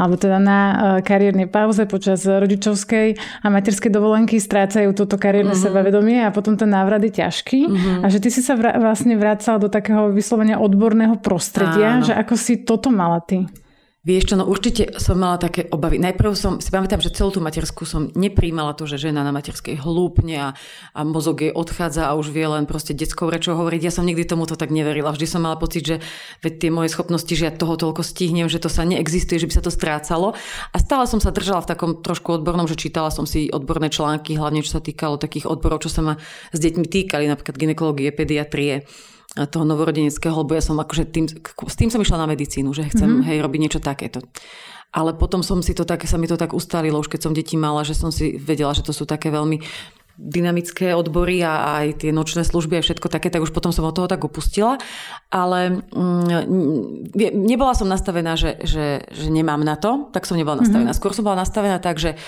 alebo 0.00 0.16
teda 0.16 0.40
na 0.40 0.60
e, 0.60 0.74
kariérnej 1.04 1.52
pauze 1.52 1.84
počas 1.84 2.24
rodičovskej 2.24 3.20
a 3.44 3.46
materskej 3.52 3.92
dovolenky 3.92 4.40
strácajú 4.40 4.96
toto 4.96 5.20
kariérne 5.20 5.52
mm-hmm. 5.52 5.68
sebavedomie 5.68 6.24
a 6.24 6.32
potom 6.32 6.56
ten 6.56 6.72
návrat 6.72 7.04
je 7.04 7.12
ťažký. 7.12 7.60
Mm-hmm. 7.68 8.00
A 8.00 8.06
že 8.08 8.24
ty 8.24 8.32
si 8.32 8.40
sa 8.40 8.56
vra- 8.56 8.80
vlastne 8.80 9.20
vracal 9.20 9.60
do 9.60 9.68
takého 9.68 10.08
vyslovenia 10.08 10.56
odborného 10.56 11.20
prostredia, 11.20 12.00
Áno. 12.00 12.08
že 12.08 12.16
ako 12.16 12.34
si 12.40 12.64
toto 12.64 12.88
mala 12.88 13.20
ty? 13.20 13.44
Vieš 14.00 14.32
čo, 14.32 14.34
no 14.40 14.48
určite 14.48 14.96
som 14.96 15.20
mala 15.20 15.36
také 15.36 15.68
obavy. 15.68 16.00
Najprv 16.00 16.32
som 16.32 16.56
si 16.56 16.72
pamätám, 16.72 17.04
že 17.04 17.12
celú 17.12 17.36
tú 17.36 17.44
materskú 17.44 17.84
som 17.84 18.08
nepríjmala 18.16 18.72
to, 18.72 18.88
že 18.88 18.96
žena 18.96 19.20
na 19.20 19.28
materskej 19.28 19.76
hlúpne 19.76 20.40
a, 20.40 20.48
a 20.96 21.00
mozog 21.04 21.44
jej 21.44 21.52
odchádza 21.52 22.08
a 22.08 22.16
už 22.16 22.32
vie 22.32 22.48
len 22.48 22.64
proste 22.64 22.96
detskou 22.96 23.28
rečou 23.28 23.60
hovoriť. 23.60 23.84
Ja 23.84 23.92
som 23.92 24.08
nikdy 24.08 24.24
tomuto 24.24 24.56
tak 24.56 24.72
neverila. 24.72 25.12
Vždy 25.12 25.26
som 25.28 25.44
mala 25.44 25.60
pocit, 25.60 25.84
že 25.84 25.96
veď 26.40 26.52
tie 26.56 26.70
moje 26.72 26.88
schopnosti, 26.96 27.28
že 27.28 27.44
ja 27.44 27.52
toho 27.52 27.76
toľko 27.76 28.00
stihnem, 28.00 28.48
že 28.48 28.56
to 28.56 28.72
sa 28.72 28.88
neexistuje, 28.88 29.36
že 29.36 29.52
by 29.52 29.60
sa 29.60 29.64
to 29.68 29.68
strácalo. 29.68 30.32
A 30.72 30.76
stále 30.80 31.04
som 31.04 31.20
sa 31.20 31.28
držala 31.28 31.60
v 31.60 31.76
takom 31.76 32.00
trošku 32.00 32.40
odbornom, 32.40 32.64
že 32.64 32.80
čítala 32.80 33.12
som 33.12 33.28
si 33.28 33.52
odborné 33.52 33.92
články, 33.92 34.32
hlavne 34.32 34.64
čo 34.64 34.80
sa 34.80 34.80
týkalo 34.80 35.20
takých 35.20 35.44
odborov, 35.44 35.84
čo 35.84 35.92
sa 35.92 36.00
ma 36.00 36.14
s 36.48 36.56
deťmi 36.56 36.88
týkali, 36.88 37.28
napríklad 37.28 37.52
ginekológie, 37.52 38.16
pediatrie 38.16 38.88
toho 39.34 39.64
novorodeneckého, 39.64 40.34
lebo 40.42 40.58
ja 40.58 40.62
som 40.64 40.74
akože 40.78 41.06
tým, 41.06 41.26
s 41.30 41.76
tým 41.78 41.90
som 41.90 42.02
išla 42.02 42.18
na 42.18 42.30
medicínu, 42.30 42.74
že 42.74 42.90
chcem 42.90 43.06
mm-hmm. 43.06 43.26
hej, 43.30 43.38
robiť 43.46 43.60
niečo 43.62 43.80
takéto. 43.82 44.26
Ale 44.90 45.14
potom 45.14 45.46
som 45.46 45.62
si 45.62 45.70
to 45.70 45.86
tak, 45.86 46.02
sa 46.02 46.18
mi 46.18 46.26
to 46.26 46.34
tak 46.34 46.50
ustalilo, 46.50 46.98
už 46.98 47.06
keď 47.06 47.20
som 47.22 47.32
deti 47.32 47.54
mala, 47.54 47.86
že 47.86 47.94
som 47.94 48.10
si 48.10 48.34
vedela, 48.42 48.74
že 48.74 48.82
to 48.82 48.90
sú 48.90 49.06
také 49.06 49.30
veľmi 49.30 49.62
dynamické 50.20 50.92
odbory 50.92 51.40
a 51.40 51.80
aj 51.80 52.04
tie 52.04 52.10
nočné 52.12 52.44
služby 52.44 52.76
a 52.76 52.84
všetko 52.84 53.08
také, 53.08 53.32
tak 53.32 53.40
už 53.40 53.56
potom 53.56 53.72
som 53.72 53.88
od 53.88 53.96
toho 53.96 54.10
tak 54.10 54.20
upustila. 54.20 54.76
Ale 55.32 55.80
mm, 55.80 57.08
nebola 57.32 57.72
som 57.72 57.88
nastavená, 57.88 58.36
že, 58.36 58.60
že, 58.60 59.08
že 59.08 59.28
nemám 59.32 59.64
na 59.64 59.80
to, 59.80 60.12
tak 60.12 60.28
som 60.28 60.36
nebola 60.36 60.60
nastavená. 60.60 60.92
Mm-hmm. 60.92 61.00
Skôr 61.00 61.16
som 61.16 61.24
bola 61.24 61.40
nastavená 61.40 61.80
tak, 61.80 61.96
že 61.96 62.20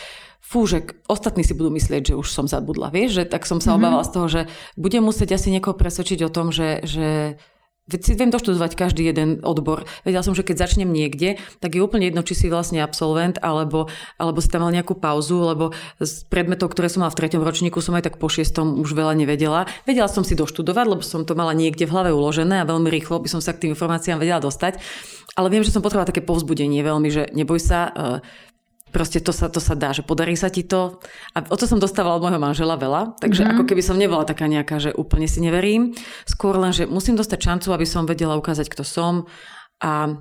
fú, 0.43 0.67
že 0.67 0.85
ostatní 1.07 1.47
si 1.47 1.55
budú 1.55 1.71
myslieť, 1.71 2.13
že 2.13 2.19
už 2.19 2.29
som 2.29 2.51
zabudla, 2.51 2.91
vieš, 2.91 3.23
že 3.23 3.25
tak 3.25 3.47
som 3.47 3.63
sa 3.63 3.73
mm-hmm. 3.73 3.79
obávala 3.79 4.05
z 4.05 4.13
toho, 4.13 4.27
že 4.29 4.41
budem 4.75 5.01
musieť 5.07 5.39
asi 5.39 5.55
niekoho 5.55 5.79
presvedčiť 5.79 6.21
o 6.27 6.35
tom, 6.35 6.51
že, 6.51 6.83
že 6.83 7.39
si 7.91 8.15
viem 8.15 8.31
doštudovať 8.31 8.79
každý 8.79 9.11
jeden 9.11 9.43
odbor. 9.43 9.85
Vedela 10.07 10.23
som, 10.23 10.39
že 10.39 10.47
keď 10.47 10.65
začnem 10.65 10.87
niekde, 10.87 11.43
tak 11.59 11.75
je 11.75 11.83
úplne 11.83 12.07
jedno, 12.07 12.23
či 12.23 12.39
si 12.39 12.47
vlastne 12.47 12.79
absolvent, 12.79 13.43
alebo, 13.43 13.91
alebo 14.23 14.39
si 14.39 14.49
tam 14.49 14.63
mal 14.63 14.71
nejakú 14.71 14.95
pauzu, 14.95 15.43
lebo 15.43 15.75
z 15.99 16.23
predmetov, 16.31 16.71
ktoré 16.71 16.87
som 16.87 17.03
mala 17.03 17.11
v 17.11 17.19
treťom 17.23 17.43
ročníku, 17.43 17.83
som 17.83 17.99
aj 17.99 18.07
tak 18.07 18.17
po 18.23 18.31
šiestom 18.31 18.79
už 18.79 18.95
veľa 18.95 19.19
nevedela. 19.19 19.67
Vedela 19.83 20.07
som 20.07 20.23
si 20.23 20.39
doštudovať, 20.39 20.87
lebo 20.89 21.03
som 21.03 21.27
to 21.27 21.35
mala 21.35 21.53
niekde 21.59 21.85
v 21.85 21.93
hlave 21.93 22.11
uložené 22.15 22.63
a 22.63 22.69
veľmi 22.71 22.87
rýchlo 22.87 23.19
by 23.19 23.29
som 23.29 23.43
sa 23.43 23.51
k 23.51 23.67
tým 23.67 23.75
informáciám 23.75 24.23
vedela 24.23 24.39
dostať. 24.39 24.79
Ale 25.35 25.51
viem, 25.51 25.67
že 25.67 25.75
som 25.75 25.83
potrebovala 25.83 26.13
také 26.13 26.23
povzbudenie 26.23 26.87
veľmi, 26.87 27.09
že 27.11 27.23
neboj 27.35 27.59
sa, 27.59 27.91
Proste 28.93 29.25
to 29.25 29.33
sa, 29.33 29.49
to 29.49 29.57
sa 29.57 29.73
dá, 29.73 29.97
že 29.97 30.05
podarí 30.05 30.37
sa 30.37 30.53
ti 30.53 30.63
to. 30.69 31.01
A 31.33 31.41
o 31.49 31.57
to 31.57 31.65
som 31.65 31.81
dostávala 31.81 32.21
od 32.21 32.25
môjho 32.29 32.37
manžela 32.37 32.77
veľa, 32.77 33.17
takže 33.17 33.43
mm-hmm. 33.43 33.53
ako 33.57 33.63
keby 33.65 33.83
som 33.83 33.97
nebola 33.97 34.29
taká 34.29 34.45
nejaká, 34.47 34.77
že 34.77 34.93
úplne 34.93 35.25
si 35.25 35.41
neverím. 35.41 35.97
Skôr 36.29 36.61
len, 36.61 36.77
že 36.77 36.85
musím 36.85 37.17
dostať 37.17 37.41
šancu, 37.41 37.73
aby 37.73 37.89
som 37.89 38.05
vedela 38.05 38.37
ukázať, 38.37 38.69
kto 38.69 38.85
som 38.85 39.25
a, 39.83 40.15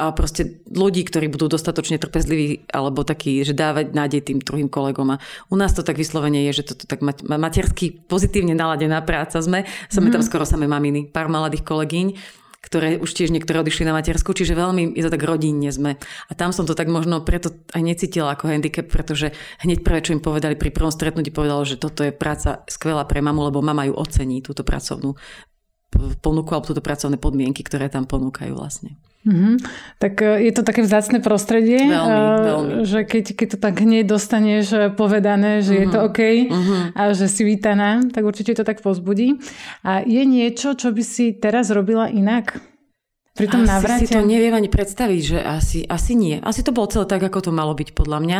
a 0.00 0.04
proste 0.16 0.64
ľudí, 0.72 1.04
ktorí 1.04 1.28
budú 1.28 1.44
dostatočne 1.52 2.00
trpezliví 2.00 2.64
alebo 2.72 3.04
takí, 3.04 3.44
že 3.44 3.52
dávať 3.52 3.92
nádej 3.92 4.24
tým 4.24 4.40
druhým 4.40 4.72
kolegom. 4.72 5.04
A 5.12 5.20
u 5.52 5.56
nás 5.60 5.76
to 5.76 5.84
tak 5.84 6.00
vyslovene 6.00 6.48
je, 6.48 6.64
že 6.64 6.72
toto 6.72 6.88
tak 6.88 7.04
matersky 7.20 7.92
pozitívne 8.08 8.56
naladená 8.56 9.04
práca 9.04 9.36
sme. 9.44 9.68
Sme 9.92 10.08
mm. 10.08 10.14
tam 10.16 10.22
skoro 10.24 10.48
samé 10.48 10.64
maminy, 10.64 11.12
pár 11.12 11.28
mladých 11.28 11.60
kolegyň 11.60 12.40
ktoré 12.62 13.02
už 13.02 13.10
tiež 13.10 13.34
niektoré 13.34 13.58
odišli 13.58 13.82
na 13.82 13.92
matersku, 13.92 14.30
čiže 14.30 14.54
veľmi 14.54 14.94
je 14.94 15.02
to 15.02 15.10
tak 15.10 15.26
rodinne 15.26 15.66
sme. 15.74 15.98
A 16.30 16.32
tam 16.38 16.54
som 16.54 16.62
to 16.62 16.78
tak 16.78 16.86
možno 16.86 17.20
preto 17.26 17.50
aj 17.74 17.82
necítila 17.82 18.32
ako 18.32 18.54
handicap, 18.54 18.86
pretože 18.86 19.34
hneď 19.66 19.82
prvé, 19.82 19.98
čo 20.00 20.14
im 20.14 20.22
povedali 20.22 20.54
pri 20.54 20.70
prvom 20.70 20.94
stretnutí, 20.94 21.34
povedalo, 21.34 21.66
že 21.66 21.76
toto 21.76 22.06
je 22.06 22.14
práca 22.14 22.62
skvelá 22.70 23.02
pre 23.04 23.18
mamu, 23.18 23.50
lebo 23.50 23.60
mama 23.60 23.90
ju 23.90 23.98
ocení, 23.98 24.40
túto 24.40 24.62
pracovnú 24.62 25.18
ponuku 26.22 26.50
alebo 26.54 26.70
túto 26.70 26.80
pracovné 26.80 27.20
podmienky, 27.20 27.60
ktoré 27.66 27.90
tam 27.90 28.08
ponúkajú 28.08 28.54
vlastne. 28.56 28.96
Mm-hmm. 29.22 29.54
Tak 30.02 30.14
e, 30.18 30.50
je 30.50 30.52
to 30.52 30.66
také 30.66 30.82
vzácne 30.82 31.22
prostredie, 31.22 31.78
veľmi, 31.78 32.10
e, 32.10 32.42
veľmi. 32.42 32.72
že 32.82 32.98
keď, 33.06 33.24
keď 33.38 33.46
to 33.54 33.58
tak 33.62 33.74
hneď 33.78 34.04
dostaneš 34.10 34.66
e, 34.74 34.78
povedané, 34.90 35.62
že 35.62 35.78
mm-hmm. 35.78 35.82
je 35.82 35.86
to 35.86 35.98
mhm. 35.98 36.06
OK 36.10 36.20
mm-hmm. 36.20 36.82
a 36.98 37.02
že 37.14 37.26
si 37.30 37.42
vítaná, 37.46 38.02
tak 38.10 38.26
určite 38.26 38.58
to 38.58 38.66
tak 38.66 38.82
pozbudí. 38.82 39.38
A 39.86 40.02
je 40.02 40.26
niečo, 40.26 40.74
čo 40.74 40.90
by 40.90 41.02
si 41.06 41.38
teraz 41.38 41.70
robila 41.70 42.10
inak? 42.10 42.71
Pri 43.32 43.48
tom 43.48 43.64
asi 43.64 43.72
návrate? 43.72 44.04
si 44.04 44.12
to 44.12 44.20
neviem 44.20 44.52
ani 44.52 44.68
predstaviť, 44.68 45.20
že 45.24 45.38
asi, 45.40 45.78
asi 45.88 46.12
nie. 46.12 46.36
Asi 46.44 46.60
to 46.60 46.68
bolo 46.68 46.92
celé 46.92 47.08
tak, 47.08 47.24
ako 47.24 47.48
to 47.48 47.52
malo 47.52 47.72
byť 47.72 47.96
podľa 47.96 48.18
mňa. 48.20 48.38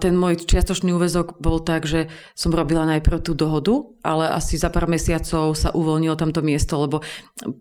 Ten 0.00 0.16
môj 0.16 0.48
čiastočný 0.48 0.96
úvezok 0.96 1.36
bol 1.36 1.60
tak, 1.60 1.84
že 1.84 2.08
som 2.32 2.48
robila 2.48 2.88
najprv 2.88 3.20
tú 3.20 3.36
dohodu, 3.36 3.84
ale 4.00 4.32
asi 4.32 4.56
za 4.56 4.72
pár 4.72 4.88
mesiacov 4.88 5.52
sa 5.52 5.76
uvoľnilo 5.76 6.16
tamto 6.16 6.40
miesto, 6.40 6.80
lebo 6.80 7.04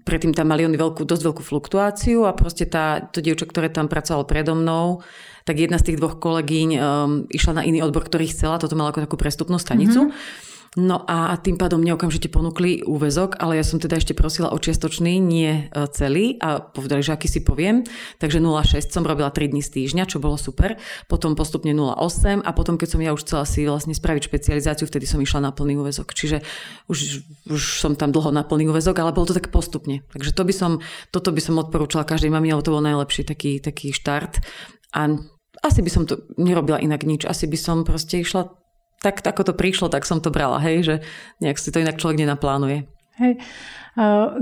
predtým 0.07 0.31
tam 0.31 0.47
mali 0.47 0.63
oni 0.63 0.79
veľkú, 0.79 1.03
dosť 1.03 1.23
veľkú 1.27 1.43
fluktuáciu 1.43 2.23
a 2.23 2.31
proste 2.31 2.63
tá, 2.63 3.03
to 3.03 3.19
dievča, 3.19 3.43
ktoré 3.43 3.67
tam 3.67 3.91
pracovalo 3.91 4.23
predo 4.23 4.55
mnou, 4.55 5.03
tak 5.43 5.59
jedna 5.59 5.75
z 5.83 5.91
tých 5.91 5.99
dvoch 5.99 6.15
kolegyň 6.15 6.69
um, 6.75 6.79
išla 7.27 7.59
na 7.59 7.63
iný 7.67 7.83
odbor, 7.83 8.07
ktorý 8.07 8.23
chcela, 8.31 8.55
toto 8.55 8.79
mala 8.79 8.95
ako 8.95 9.03
takú 9.03 9.19
prestupnú 9.19 9.59
stanicu. 9.59 10.07
Mm-hmm. 10.07 10.55
No 10.77 11.01
a 11.09 11.33
tým 11.41 11.57
pádom 11.57 11.81
mne 11.81 11.97
okamžite 11.97 12.29
ponúkli 12.29 12.85
úvezok, 12.85 13.41
ale 13.41 13.57
ja 13.57 13.65
som 13.65 13.81
teda 13.81 13.97
ešte 13.97 14.13
prosila 14.13 14.53
o 14.53 14.61
čiastočný, 14.61 15.17
nie 15.17 15.65
e, 15.65 15.89
celý 15.89 16.37
a 16.37 16.61
povedali, 16.61 17.01
že 17.01 17.17
aký 17.17 17.25
si 17.25 17.41
poviem. 17.41 17.81
Takže 18.21 18.37
0,6 18.37 18.93
som 18.93 19.01
robila 19.01 19.33
3 19.33 19.57
dní 19.57 19.65
z 19.65 19.73
týždňa, 19.73 20.05
čo 20.05 20.21
bolo 20.21 20.37
super. 20.37 20.77
Potom 21.09 21.33
postupne 21.33 21.73
0,8 21.73 22.45
a 22.45 22.53
potom, 22.53 22.77
keď 22.77 22.93
som 22.93 23.01
ja 23.01 23.09
už 23.09 23.25
chcela 23.25 23.49
si 23.49 23.65
vlastne 23.65 23.97
spraviť 23.97 24.29
špecializáciu, 24.29 24.85
vtedy 24.85 25.09
som 25.09 25.17
išla 25.17 25.49
na 25.49 25.51
plný 25.51 25.81
úvezok. 25.81 26.13
Čiže 26.13 26.45
už, 26.85 27.25
už 27.49 27.61
som 27.81 27.97
tam 27.97 28.13
dlho 28.13 28.29
na 28.29 28.45
plný 28.45 28.69
úvezok, 28.69 29.01
ale 29.01 29.17
bolo 29.17 29.33
to 29.33 29.33
tak 29.33 29.49
postupne. 29.49 30.05
Takže 30.13 30.29
to 30.29 30.45
by 30.45 30.53
som, 30.53 30.71
toto 31.09 31.33
by 31.33 31.41
som 31.41 31.57
odporúčala 31.57 32.05
každej 32.05 32.29
mami, 32.29 32.53
lebo 32.53 32.61
to 32.61 32.77
bol 32.77 32.85
najlepší 32.85 33.25
taký, 33.25 33.57
taký 33.57 33.97
štart. 33.97 34.45
A 34.93 35.17
asi 35.65 35.81
by 35.81 35.89
som 35.89 36.05
to 36.05 36.21
nerobila 36.37 36.77
inak 36.77 37.01
nič. 37.01 37.25
Asi 37.25 37.49
by 37.49 37.57
som 37.57 37.81
proste 37.81 38.21
išla 38.21 38.66
tak 39.01 39.21
ako 39.21 39.51
to 39.51 39.53
prišlo, 39.53 39.87
tak 39.93 40.05
som 40.09 40.19
to 40.19 40.33
brala, 40.33 40.57
hej, 40.61 40.77
že 40.81 40.95
nejak 41.43 41.57
si 41.61 41.69
to 41.69 41.81
inak 41.81 42.01
človek 42.01 42.17
nenaplánuje. 42.23 42.89
Hej. 43.17 43.41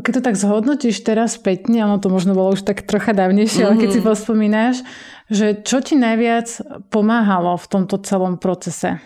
Keď 0.03 0.11
to 0.19 0.21
tak 0.23 0.35
zhodnotíš 0.35 0.99
teraz 1.07 1.39
spätne, 1.39 1.87
ono 1.87 1.95
to 2.03 2.11
možno 2.11 2.35
bolo 2.35 2.51
už 2.59 2.67
tak 2.67 2.83
trocha 2.83 3.15
dávnejšie, 3.15 3.63
mm-hmm. 3.63 3.71
ale 3.71 3.81
keď 3.81 3.89
si 3.91 4.01
mhm. 4.03 4.07
pospomínaš, 4.11 4.75
že 5.31 5.47
čo 5.63 5.79
ti 5.79 5.95
najviac 5.95 6.47
pomáhalo 6.91 7.55
v 7.55 7.69
tomto 7.71 8.03
celom 8.03 8.35
procese? 8.35 8.99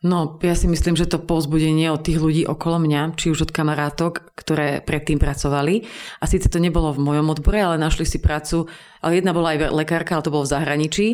No, 0.00 0.40
ja 0.40 0.56
si 0.56 0.64
myslím, 0.64 0.96
že 0.96 1.04
to 1.04 1.20
povzbudenie 1.20 1.92
od 1.92 2.00
tých 2.00 2.24
ľudí 2.24 2.48
okolo 2.48 2.80
mňa, 2.80 3.20
či 3.20 3.28
už 3.28 3.44
od 3.44 3.52
kamarátok, 3.52 4.32
ktoré 4.32 4.80
predtým 4.80 5.20
pracovali. 5.20 5.84
A 6.16 6.24
síce 6.24 6.48
to 6.48 6.56
nebolo 6.56 6.88
v 6.96 7.04
mojom 7.04 7.28
odbore, 7.28 7.60
ale 7.60 7.76
našli 7.76 8.08
si 8.08 8.16
prácu, 8.16 8.64
ale 9.04 9.20
jedna 9.20 9.36
bola 9.36 9.52
aj 9.52 9.68
lekárka, 9.76 10.16
ale 10.16 10.24
to 10.24 10.32
bolo 10.32 10.48
v 10.48 10.56
zahraničí, 10.56 11.06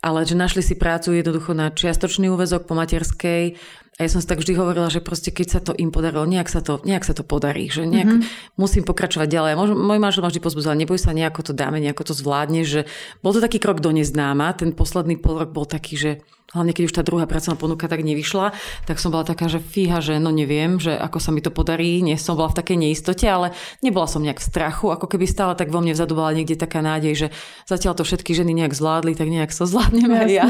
ale 0.00 0.24
že 0.24 0.40
našli 0.40 0.64
si 0.64 0.72
prácu 0.72 1.20
jednoducho 1.20 1.52
na 1.52 1.68
čiastočný 1.68 2.32
úvezok 2.32 2.64
po 2.64 2.72
materskej, 2.72 3.60
a 4.00 4.08
ja 4.08 4.08
som 4.08 4.24
si 4.24 4.28
tak 4.32 4.40
vždy 4.40 4.56
hovorila, 4.56 4.88
že 4.88 5.04
proste 5.04 5.28
keď 5.28 5.46
sa 5.52 5.60
to 5.60 5.76
im 5.76 5.92
podarilo, 5.92 6.24
nejak 6.24 6.48
sa 6.48 6.64
to, 6.64 6.80
nejak 6.88 7.04
sa 7.04 7.12
to 7.12 7.20
podarí, 7.20 7.68
že 7.68 7.84
nejak 7.84 8.08
mm-hmm. 8.08 8.56
musím 8.56 8.80
pokračovať 8.88 9.28
ďalej. 9.28 9.52
Môj, 9.60 9.76
môj 9.76 10.00
manžel 10.00 10.24
ma 10.24 10.32
vždy 10.32 10.40
pozbudzal, 10.40 10.72
neboj 10.72 10.96
sa, 10.96 11.12
nejako 11.12 11.44
to 11.44 11.52
dáme, 11.52 11.84
nejako 11.84 12.08
to 12.08 12.14
zvládne, 12.16 12.64
že 12.64 12.88
bol 13.20 13.36
to 13.36 13.44
taký 13.44 13.60
krok 13.60 13.84
do 13.84 13.92
neznáma. 13.92 14.56
Ten 14.56 14.72
posledný 14.72 15.20
pol 15.20 15.44
rok 15.44 15.52
bol 15.52 15.68
taký, 15.68 16.00
že 16.00 16.10
hlavne 16.56 16.72
keď 16.72 16.84
už 16.88 16.96
tá 16.96 17.02
druhá 17.04 17.28
pracovná 17.28 17.60
ponuka 17.60 17.92
tak 17.92 18.00
nevyšla, 18.00 18.56
tak 18.88 18.96
som 18.96 19.12
bola 19.12 19.28
taká, 19.28 19.52
že 19.52 19.60
fíha, 19.60 20.00
že 20.00 20.16
no 20.16 20.32
neviem, 20.32 20.80
že 20.80 20.96
ako 20.96 21.20
sa 21.20 21.30
mi 21.30 21.44
to 21.44 21.52
podarí, 21.52 22.00
nie 22.00 22.16
som 22.16 22.40
bola 22.40 22.48
v 22.48 22.56
takej 22.56 22.80
neistote, 22.80 23.28
ale 23.28 23.52
nebola 23.84 24.08
som 24.08 24.24
nejak 24.24 24.40
v 24.40 24.48
strachu, 24.48 24.96
ako 24.96 25.06
keby 25.12 25.28
stále 25.28 25.52
tak 25.54 25.68
vo 25.68 25.84
mne 25.84 25.92
vzadu 25.92 26.16
bola 26.16 26.32
niekde 26.32 26.56
taká 26.56 26.80
nádej, 26.80 27.12
že 27.14 27.26
zatiaľ 27.68 28.00
to 28.00 28.08
všetky 28.08 28.32
ženy 28.32 28.56
nejak 28.56 28.72
zvládli, 28.72 29.12
tak 29.12 29.28
nejak 29.28 29.52
sa 29.52 29.68
so 29.68 29.76
zvládneme 29.76 30.16
aj 30.16 30.30
ja. 30.32 30.46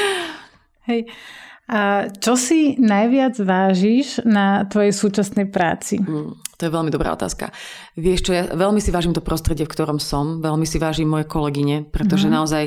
Hej. 0.92 1.08
A 1.70 2.10
čo 2.18 2.34
si 2.34 2.74
najviac 2.82 3.38
vážiš 3.38 4.26
na 4.26 4.66
tvojej 4.66 4.90
súčasnej 4.90 5.46
práci? 5.46 6.02
Mm, 6.02 6.34
to 6.58 6.62
je 6.66 6.74
veľmi 6.74 6.90
dobrá 6.90 7.14
otázka. 7.14 7.54
Vieš 7.94 8.26
čo, 8.26 8.30
ja 8.34 8.50
veľmi 8.50 8.82
si 8.82 8.90
vážim 8.90 9.14
to 9.14 9.22
prostredie, 9.22 9.62
v 9.62 9.70
ktorom 9.70 10.02
som, 10.02 10.42
veľmi 10.42 10.66
si 10.66 10.82
vážim 10.82 11.06
moje 11.06 11.30
kolegyne, 11.30 11.86
pretože 11.86 12.26
mm-hmm. 12.26 12.38
naozaj 12.42 12.64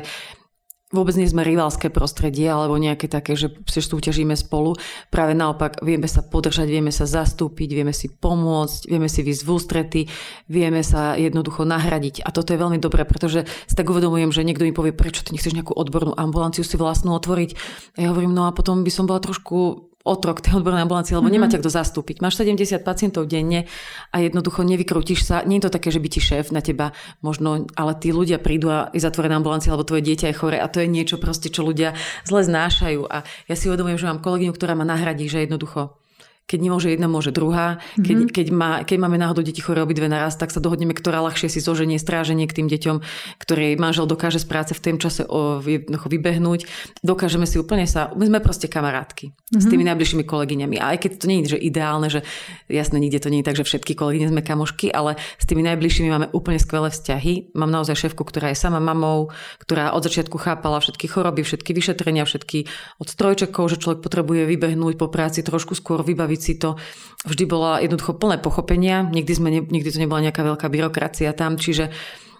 vôbec 0.93 1.17
nie 1.17 1.25
sme 1.25 1.41
rivalské 1.41 1.89
prostredie 1.89 2.47
alebo 2.47 2.77
nejaké 2.77 3.09
také, 3.09 3.33
že 3.33 3.49
súťažíme 3.65 4.37
spolu. 4.37 4.77
Práve 5.09 5.33
naopak, 5.33 5.81
vieme 5.81 6.05
sa 6.05 6.21
podržať, 6.21 6.69
vieme 6.69 6.93
sa 6.93 7.09
zastúpiť, 7.09 7.69
vieme 7.73 7.91
si 7.91 8.13
pomôcť, 8.13 8.87
vieme 8.87 9.09
si 9.09 9.25
výsť 9.25 9.43
v 9.43 9.49
ústrety, 9.49 10.01
vieme 10.47 10.85
sa 10.85 11.17
jednoducho 11.17 11.65
nahradiť. 11.65 12.21
A 12.23 12.29
toto 12.29 12.53
je 12.53 12.61
veľmi 12.61 12.77
dobré, 12.77 13.03
pretože 13.03 13.49
si 13.65 13.73
tak 13.75 13.89
uvedomujem, 13.89 14.29
že 14.29 14.45
niekto 14.45 14.63
mi 14.63 14.71
povie, 14.71 14.93
prečo 14.93 15.25
ty 15.25 15.33
nechceš 15.33 15.57
nejakú 15.57 15.73
odbornú 15.73 16.13
ambulanciu 16.13 16.61
si 16.61 16.77
vlastnú 16.77 17.17
otvoriť. 17.17 17.49
A 17.97 18.05
ja 18.05 18.07
hovorím, 18.13 18.37
no 18.37 18.45
a 18.45 18.55
potom 18.55 18.85
by 18.85 18.91
som 18.93 19.09
bola 19.09 19.19
trošku 19.19 19.89
otrok 20.03 20.43
tej 20.43 20.59
odbornej 20.59 20.83
ambulancie, 20.83 21.15
lebo 21.15 21.31
mm-hmm. 21.31 21.35
nemáte 21.39 21.57
kto 21.59 21.71
zastúpiť. 21.71 22.19
Máš 22.19 22.43
70 22.43 22.83
pacientov 22.83 23.23
denne 23.31 23.71
a 24.11 24.19
jednoducho 24.19 24.67
nevykrútiš 24.67 25.23
sa. 25.23 25.47
Nie 25.47 25.63
je 25.63 25.71
to 25.71 25.75
také, 25.79 25.95
že 25.95 26.03
by 26.03 26.07
ti 26.11 26.19
šéf 26.19 26.51
na 26.51 26.59
teba 26.59 26.91
možno, 27.23 27.63
ale 27.79 27.95
tí 27.95 28.11
ľudia 28.11 28.43
prídu 28.43 28.67
a 28.67 28.91
je 28.91 28.99
zatvorená 28.99 29.39
ambulancia, 29.39 29.71
alebo 29.71 29.87
tvoje 29.87 30.03
dieťa 30.03 30.35
je 30.35 30.35
chore 30.35 30.59
a 30.59 30.67
to 30.67 30.83
je 30.83 30.91
niečo 30.91 31.15
proste, 31.23 31.47
čo 31.47 31.63
ľudia 31.63 31.95
zle 32.27 32.43
znášajú. 32.43 33.07
A 33.07 33.23
ja 33.47 33.55
si 33.55 33.71
uvedomujem, 33.71 33.95
že 33.95 34.09
mám 34.11 34.19
kolegyňu, 34.19 34.51
ktorá 34.51 34.75
ma 34.75 34.83
nahradí, 34.83 35.31
že 35.31 35.47
jednoducho 35.47 36.02
keď 36.43 36.59
nemôže 36.59 36.91
jedna, 36.91 37.07
môže 37.07 37.31
druhá. 37.31 37.79
Keď, 37.95 38.17
mm-hmm. 38.19 38.35
keď, 38.35 38.47
má, 38.51 38.71
keď 38.83 38.97
máme 38.99 39.17
náhodou 39.17 39.41
deti 39.41 39.63
chore 39.63 39.79
obidve 39.79 40.11
naraz, 40.11 40.35
tak 40.35 40.51
sa 40.51 40.59
dohodneme, 40.59 40.91
ktorá 40.91 41.23
ľahšie 41.23 41.47
si 41.47 41.63
zoženie 41.63 41.95
stráženie 41.95 42.45
k 42.45 42.61
tým 42.61 42.67
deťom, 42.67 42.97
ktoré 43.39 43.79
manžel 43.79 44.05
dokáže 44.05 44.43
z 44.43 44.47
práce 44.47 44.71
v 44.75 44.83
tom 44.83 44.97
čase 44.99 45.23
o, 45.23 45.63
vybehnúť. 46.07 46.67
Dokážeme 46.99 47.47
si 47.47 47.57
úplne 47.57 47.87
sa... 47.87 48.11
My 48.13 48.27
sme 48.27 48.43
proste 48.43 48.67
kamarátky 48.67 49.31
mm-hmm. 49.31 49.61
s 49.63 49.65
tými 49.71 49.83
najbližšími 49.87 50.23
kolegyňami. 50.27 50.75
A 50.83 50.93
aj 50.93 50.97
keď 51.07 51.11
to 51.23 51.25
nie 51.31 51.37
je 51.41 51.55
že 51.55 51.59
ideálne, 51.63 52.07
že 52.11 52.27
jasne, 52.67 52.99
nikde 52.99 53.23
to 53.23 53.31
nie 53.31 53.39
je 53.39 53.47
tak, 53.47 53.57
že 53.57 53.63
všetky 53.63 53.95
kolegyne 53.95 54.27
sme 54.27 54.43
kamošky, 54.43 54.91
ale 54.91 55.15
s 55.39 55.45
tými 55.47 55.63
najbližšími 55.63 56.09
máme 56.11 56.27
úplne 56.35 56.59
skvelé 56.59 56.91
vzťahy. 56.91 57.55
Mám 57.55 57.71
naozaj 57.71 58.09
šéfku, 58.09 58.27
ktorá 58.27 58.51
je 58.51 58.59
sama 58.59 58.83
mamou, 58.83 59.31
ktorá 59.63 59.95
od 59.95 60.03
začiatku 60.03 60.35
chápala 60.37 60.83
všetky 60.83 61.07
choroby, 61.07 61.47
všetky 61.47 61.71
vyšetrenia, 61.71 62.27
všetky 62.27 62.67
od 62.99 63.07
strojčekov, 63.07 63.71
že 63.71 63.79
človek 63.79 64.03
potrebuje 64.03 64.43
vybehnúť 64.49 64.99
po 64.99 65.07
práci 65.07 65.39
trošku 65.45 65.77
skôr 65.77 66.03
vybaviť 66.03 66.32
si 66.39 66.55
to. 66.57 66.79
Vždy 67.23 67.43
bola 67.47 67.79
jednoducho 67.79 68.19
plné 68.19 68.39
pochopenia, 68.43 69.03
nikdy, 69.07 69.31
sme 69.31 69.49
ne, 69.51 69.61
nikdy 69.63 69.89
to 69.91 69.99
nebola 70.01 70.27
nejaká 70.27 70.43
veľká 70.43 70.67
byrokracia 70.67 71.31
tam, 71.31 71.55
čiže 71.55 71.87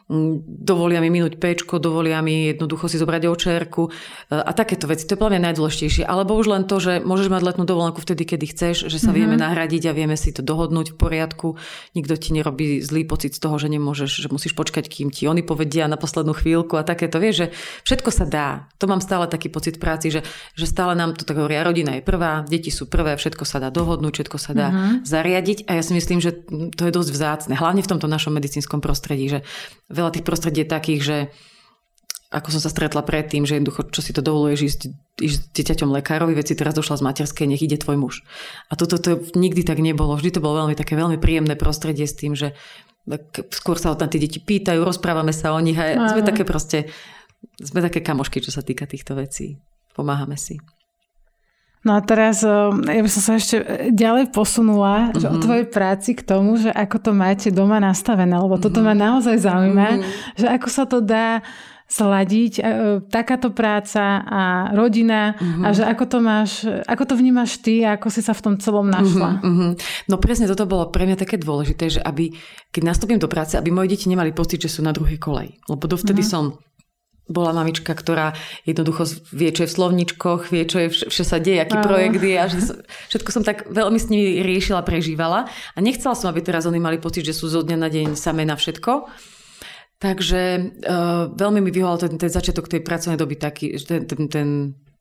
dovolia 0.09 0.99
mi 0.99 1.07
minúť 1.07 1.39
pečko, 1.39 1.79
dovolia 1.79 2.19
mi 2.19 2.51
jednoducho 2.51 2.91
si 2.91 2.99
zobrať 2.99 3.23
očerku 3.23 3.87
e, 3.87 3.91
a 4.35 4.51
takéto 4.51 4.85
veci. 4.85 5.07
To 5.07 5.15
je 5.15 5.21
plne 5.21 5.39
najdôležitejšie. 5.39 6.03
Alebo 6.03 6.35
už 6.35 6.51
len 6.51 6.63
to, 6.67 6.77
že 6.83 6.99
môžeš 6.99 7.31
mať 7.31 7.41
letnú 7.41 7.63
dovolenku 7.63 8.03
vtedy, 8.03 8.27
kedy 8.27 8.45
chceš, 8.51 8.91
že 8.91 8.99
sa 8.99 9.09
mm-hmm. 9.09 9.15
vieme 9.15 9.35
nahradiť 9.39 9.83
a 9.89 9.95
vieme 9.95 10.19
si 10.19 10.35
to 10.35 10.43
dohodnúť 10.43 10.93
v 10.93 10.99
poriadku. 10.99 11.55
Nikto 11.95 12.13
ti 12.19 12.29
nerobí 12.35 12.83
zlý 12.83 13.07
pocit 13.07 13.33
z 13.35 13.39
toho, 13.39 13.55
že 13.55 13.71
nemôžeš, 13.71 14.27
že 14.27 14.27
musíš 14.27 14.53
počkať, 14.53 14.91
kým 14.91 15.07
ti 15.07 15.25
oni 15.25 15.41
povedia 15.41 15.87
na 15.87 15.95
poslednú 15.95 16.35
chvíľku 16.35 16.75
a 16.75 16.83
takéto. 16.83 17.23
Vieš, 17.23 17.35
že 17.35 17.47
všetko 17.87 18.09
sa 18.11 18.25
dá. 18.27 18.47
To 18.83 18.91
mám 18.91 18.99
stále 18.99 19.31
taký 19.31 19.47
pocit 19.47 19.79
práci, 19.79 20.11
že, 20.11 20.21
že 20.53 20.67
stále 20.67 20.99
nám 20.99 21.15
to 21.15 21.23
tak 21.23 21.39
hovoria, 21.39 21.63
rodina 21.63 21.95
je 21.95 22.03
prvá, 22.03 22.43
deti 22.43 22.69
sú 22.69 22.91
prvé, 22.91 23.15
všetko 23.15 23.47
sa 23.47 23.63
dá 23.63 23.71
dohodnúť, 23.71 24.13
všetko 24.19 24.37
sa 24.37 24.51
dá 24.51 24.67
mm-hmm. 24.69 25.07
zariadiť 25.07 25.57
a 25.71 25.79
ja 25.79 25.83
si 25.83 25.95
myslím, 25.95 26.19
že 26.19 26.35
to 26.75 26.83
je 26.85 26.91
dosť 26.91 27.09
vzácne, 27.09 27.53
hlavne 27.55 27.81
v 27.81 27.91
tomto 27.91 28.11
našom 28.11 28.35
medicínskom 28.35 28.83
prostredí, 28.83 29.31
že 29.31 29.39
veľa 29.93 30.11
tých 30.17 30.25
prostredí 30.25 30.65
je 30.65 30.73
takých, 30.73 31.01
že 31.01 31.17
ako 32.33 32.49
som 32.49 32.61
sa 32.65 32.73
stretla 32.73 33.05
predtým, 33.05 33.45
že 33.45 33.61
jednoducho, 33.61 33.93
čo 33.93 34.01
si 34.01 34.09
to 34.09 34.25
dovoluješ 34.25 34.59
ísť, 34.65 34.81
ísť 35.21 35.37
s 35.37 35.53
dieťaťom 35.53 35.93
lekárovi, 36.01 36.33
veci 36.33 36.57
teraz 36.57 36.73
došla 36.73 36.97
z 36.97 37.05
materskej, 37.05 37.45
nech 37.45 37.61
ide 37.61 37.77
tvoj 37.77 38.01
muž. 38.01 38.15
A 38.67 38.73
toto 38.73 38.97
to 38.97 39.21
nikdy 39.37 39.61
tak 39.61 39.77
nebolo. 39.77 40.17
Vždy 40.17 40.33
to 40.33 40.41
bolo 40.41 40.65
veľmi 40.65 40.73
také 40.73 40.97
veľmi 40.97 41.21
príjemné 41.21 41.53
prostredie 41.53 42.09
s 42.09 42.17
tým, 42.17 42.33
že 42.33 42.57
skôr 43.53 43.77
sa 43.77 43.93
na 43.93 44.09
tie 44.09 44.17
deti 44.17 44.41
pýtajú, 44.41 44.81
rozprávame 44.81 45.29
sa 45.29 45.53
o 45.53 45.61
nich 45.61 45.77
a 45.77 45.93
sme 46.09 46.25
také 46.25 46.41
proste, 46.41 46.89
sme 47.61 47.85
také 47.85 48.01
kamošky, 48.01 48.41
čo 48.41 48.49
sa 48.49 48.65
týka 48.65 48.89
týchto 48.89 49.13
vecí. 49.13 49.61
Pomáhame 49.93 50.33
si. 50.33 50.57
No 51.83 51.99
a 51.99 52.01
teraz 52.01 52.41
eh, 52.43 52.51
ja 52.71 53.01
by 53.03 53.11
som 53.11 53.21
sa 53.21 53.33
ešte 53.35 53.55
ďalej 53.91 54.31
posunula 54.31 55.11
mm-hmm. 55.11 55.19
že 55.19 55.27
o 55.27 55.35
mhm. 55.37 55.43
tvojej 55.43 55.67
práci 55.67 56.09
k 56.15 56.23
tomu, 56.23 56.55
že 56.55 56.71
ako 56.71 56.97
to 56.99 57.11
máte 57.11 57.47
doma 57.51 57.77
nastavené, 57.83 58.33
lebo 58.39 58.55
toto 58.55 58.79
mm-hmm. 58.79 58.95
ma 58.97 59.03
naozaj 59.11 59.35
zaujíma, 59.43 59.87
mm-hmm. 59.99 60.39
že 60.39 60.47
ako 60.47 60.67
sa 60.71 60.83
to 60.87 61.03
dá 61.03 61.43
sladiť 61.93 62.53
e, 62.57 62.61
takáto 63.05 63.53
práca 63.53 64.25
a 64.25 64.73
rodina 64.73 65.37
mm-hmm. 65.37 65.61
a 65.61 65.67
že 65.77 65.83
ako 65.85 66.03
to 66.09 66.17
máš, 66.25 66.51
ako 66.89 67.03
to 67.05 67.13
vnímaš 67.13 67.61
ty 67.61 67.85
a 67.85 68.01
ako 68.01 68.09
si 68.09 68.25
sa 68.25 68.33
v 68.33 68.41
tom 68.41 68.55
celom 68.57 68.89
našla? 68.89 69.43
Mm-hmm. 69.45 69.71
No 70.09 70.17
presne 70.17 70.49
toto 70.49 70.65
bolo 70.65 70.89
pre 70.89 71.05
mňa 71.05 71.21
také 71.21 71.37
dôležité, 71.37 71.93
že 71.93 72.01
aby, 72.01 72.33
keď 72.73 72.81
nastúpim 72.81 73.21
do 73.21 73.29
práce, 73.29 73.53
aby 73.53 73.69
moje 73.69 73.93
deti 73.93 74.09
nemali 74.09 74.33
pocit, 74.33 74.65
že 74.65 74.73
sú 74.73 74.81
na 74.81 74.89
druhej 74.89 75.21
kolej. 75.21 75.53
Lebo 75.69 75.85
dovtedy 75.85 76.25
mm-hmm. 76.25 76.33
som 76.33 76.57
bola 77.27 77.55
mamička, 77.55 77.95
ktorá 77.95 78.35
jednoducho 78.67 79.07
vie, 79.31 79.55
čo 79.55 79.63
je 79.63 79.69
v 79.71 79.77
slovničkoch, 79.79 80.51
vie, 80.51 80.67
čo 80.67 80.77
je, 80.83 80.87
čo 81.07 81.23
sa 81.23 81.39
deje, 81.39 81.63
aký 81.63 81.79
Aha. 81.79 81.85
projekt 81.85 82.19
je 82.19 82.35
a 82.35 82.45
všetko 83.07 83.29
som 83.31 83.43
tak 83.47 83.63
veľmi 83.71 83.95
s 83.95 84.11
nimi 84.11 84.43
riešila, 84.43 84.83
prežívala 84.83 85.47
a 85.47 85.77
nechcela 85.79 86.19
som, 86.19 86.27
aby 86.27 86.43
teraz 86.43 86.67
oni 86.67 86.83
mali 86.83 86.99
pocit, 86.99 87.23
že 87.23 87.35
sú 87.35 87.47
zo 87.47 87.63
dňa 87.63 87.77
na 87.79 87.87
deň 87.87 88.07
samé 88.19 88.43
na 88.43 88.59
všetko. 88.59 89.07
Takže 90.03 90.41
uh, 90.83 91.31
veľmi 91.31 91.63
mi 91.63 91.71
vyhoval 91.71 91.95
ten, 91.95 92.19
ten 92.19 92.27
začiatok 92.27 92.67
tej 92.67 92.83
pracovnej 92.83 93.15
doby 93.15 93.39
taký, 93.39 93.79
ten, 93.79 94.03
ten, 94.03 94.27
ten, 94.27 94.47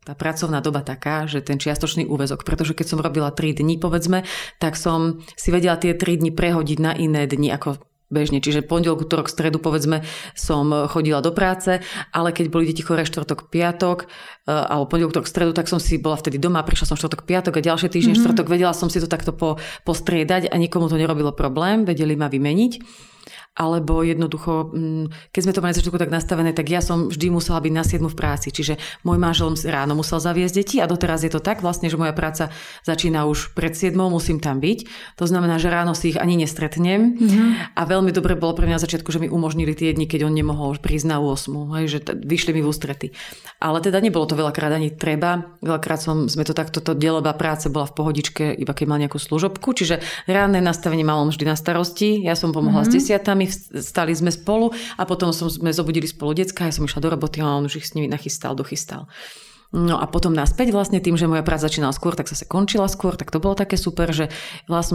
tá 0.07 0.15
pracovná 0.15 0.63
doba 0.63 0.87
taká, 0.87 1.27
že 1.27 1.43
ten 1.43 1.59
čiastočný 1.59 2.07
úvezok, 2.07 2.47
pretože 2.47 2.71
keď 2.71 2.87
som 2.87 3.03
robila 3.03 3.35
3 3.35 3.67
dní, 3.67 3.83
povedzme, 3.83 4.23
tak 4.63 4.79
som 4.79 5.19
si 5.35 5.51
vedela 5.51 5.75
tie 5.75 5.99
3 5.99 6.23
dní 6.23 6.31
prehodiť 6.31 6.79
na 6.79 6.95
iné 6.95 7.27
dni, 7.27 7.51
ako 7.51 7.83
bežne. 8.13 8.45
Čiže 8.45 8.63
pondelok, 8.63 9.09
útorok, 9.09 9.33
stredu 9.33 9.57
povedzme 9.59 10.05
som 10.37 10.71
chodila 10.93 11.25
do 11.25 11.33
práce, 11.33 11.81
ale 12.13 12.31
keď 12.31 12.53
boli 12.53 12.69
deti 12.69 12.85
choré 12.85 13.09
štvrtok, 13.09 13.49
piatok, 13.49 14.05
eh, 14.05 14.53
alebo 14.53 14.87
pondelok, 14.87 15.17
útorok, 15.17 15.29
stredu, 15.29 15.57
tak 15.57 15.67
som 15.73 15.81
si 15.81 15.97
bola 15.97 16.21
vtedy 16.21 16.37
doma, 16.37 16.61
prišla 16.63 16.93
som 16.93 16.97
štvrtok, 17.01 17.25
piatok 17.25 17.59
a 17.59 17.61
ďalšie 17.65 17.89
týždeň 17.89 18.15
mm-hmm. 18.15 18.25
štvrtok, 18.29 18.47
vedela 18.53 18.77
som 18.77 18.93
si 18.93 19.01
to 19.01 19.09
takto 19.09 19.33
po, 19.33 19.57
postriedať 19.89 20.53
a 20.53 20.55
nikomu 20.61 20.93
to 20.93 21.01
nerobilo 21.01 21.33
problém, 21.33 21.89
vedeli 21.89 22.15
ma 22.15 22.29
vymeniť 22.29 23.12
alebo 23.53 24.01
jednoducho, 24.01 24.73
mm, 24.73 25.29
keď 25.29 25.41
sme 25.45 25.53
to 25.53 25.61
mali 25.61 25.77
začiatku 25.77 26.01
tak 26.01 26.09
nastavené, 26.09 26.57
tak 26.57 26.73
ja 26.73 26.81
som 26.81 27.13
vždy 27.13 27.29
musela 27.29 27.61
byť 27.61 27.73
na 27.73 27.85
7 27.85 28.09
v 28.09 28.17
práci, 28.17 28.49
čiže 28.49 28.81
môj 29.05 29.21
manžel 29.21 29.53
ráno 29.69 29.93
musel 29.93 30.25
zaviesť 30.25 30.55
deti 30.57 30.77
a 30.81 30.89
doteraz 30.89 31.21
je 31.21 31.33
to 31.33 31.37
tak 31.37 31.61
vlastne, 31.61 31.93
že 31.93 32.01
moja 32.01 32.17
práca 32.17 32.49
začína 32.89 33.29
už 33.29 33.53
pred 33.53 33.77
7, 33.77 33.93
musím 33.93 34.41
tam 34.41 34.57
byť. 34.57 34.89
To 35.21 35.29
znamená, 35.29 35.61
že 35.61 35.69
ráno 35.69 35.93
si 35.93 36.17
ich 36.17 36.19
ani 36.19 36.41
nestretnem 36.41 37.21
mm-hmm. 37.21 37.77
a 37.77 37.83
veľmi 37.85 38.09
dobre 38.17 38.41
bolo 38.41 38.57
pre 38.57 38.65
mňa 38.65 38.81
na 38.81 38.85
začiatku, 38.89 39.13
že 39.13 39.21
mi 39.21 39.29
umožnili 39.29 39.77
tie 39.77 39.93
dni, 39.93 40.09
keď 40.09 40.33
on 40.33 40.35
nemohol 40.35 40.81
prísť 40.81 41.13
na 41.13 41.21
8, 41.21 41.77
hej, 41.77 41.85
že 41.93 41.99
t- 42.01 42.17
vyšli 42.17 42.57
mi 42.57 42.65
v 42.65 42.73
ústrety. 42.73 43.13
Ale 43.61 43.85
teda 43.85 44.01
nebolo 44.01 44.25
to 44.25 44.33
veľakrát 44.33 44.73
ani 44.73 44.89
treba. 44.97 45.61
Veľakrát 45.61 46.01
som, 46.01 46.27
sme 46.33 46.49
to 46.49 46.57
takto, 46.57 46.81
to 46.81 46.97
dielba 46.97 47.37
práce 47.37 47.69
bola 47.69 47.85
v 47.85 47.95
pohodičke, 48.01 48.57
iba 48.57 48.73
keď 48.73 48.87
mal 48.89 48.99
nejakú 48.99 49.21
služobku, 49.21 49.77
čiže 49.77 50.01
ránne 50.25 50.65
nastavenie 50.65 51.05
mal 51.05 51.21
on 51.21 51.29
vždy 51.29 51.45
na 51.45 51.57
starosti, 51.59 52.25
ja 52.25 52.33
som 52.33 52.57
pomohla 52.57 52.89
mm-hmm. 52.89 52.97
s 52.97 52.97
desiatami, 52.97 53.42
nami, 53.43 53.81
stali 53.83 54.13
sme 54.15 54.31
spolu 54.31 54.71
a 54.97 55.03
potom 55.03 55.35
som, 55.35 55.51
sme 55.51 55.75
zobudili 55.75 56.07
spolu 56.07 56.39
decka, 56.39 56.69
ja 56.69 56.75
som 56.75 56.87
išla 56.87 57.03
do 57.03 57.11
roboty 57.11 57.43
a 57.43 57.59
on 57.59 57.67
už 57.67 57.83
ich 57.83 57.87
s 57.91 57.95
nimi 57.99 58.07
nachystal, 58.07 58.55
dochystal. 58.55 59.11
No 59.73 59.97
a 59.97 60.05
potom 60.05 60.37
naspäť 60.37 60.69
vlastne 60.69 61.01
tým, 61.01 61.17
že 61.17 61.25
moja 61.25 61.41
práca 61.41 61.65
začínala 61.65 61.97
skôr, 61.97 62.13
tak 62.13 62.29
sa 62.29 62.37
končila 62.45 62.93
skôr, 62.93 63.17
tak 63.17 63.33
to 63.33 63.41
bolo 63.41 63.57
také 63.57 63.81
super, 63.81 64.13
že 64.13 64.29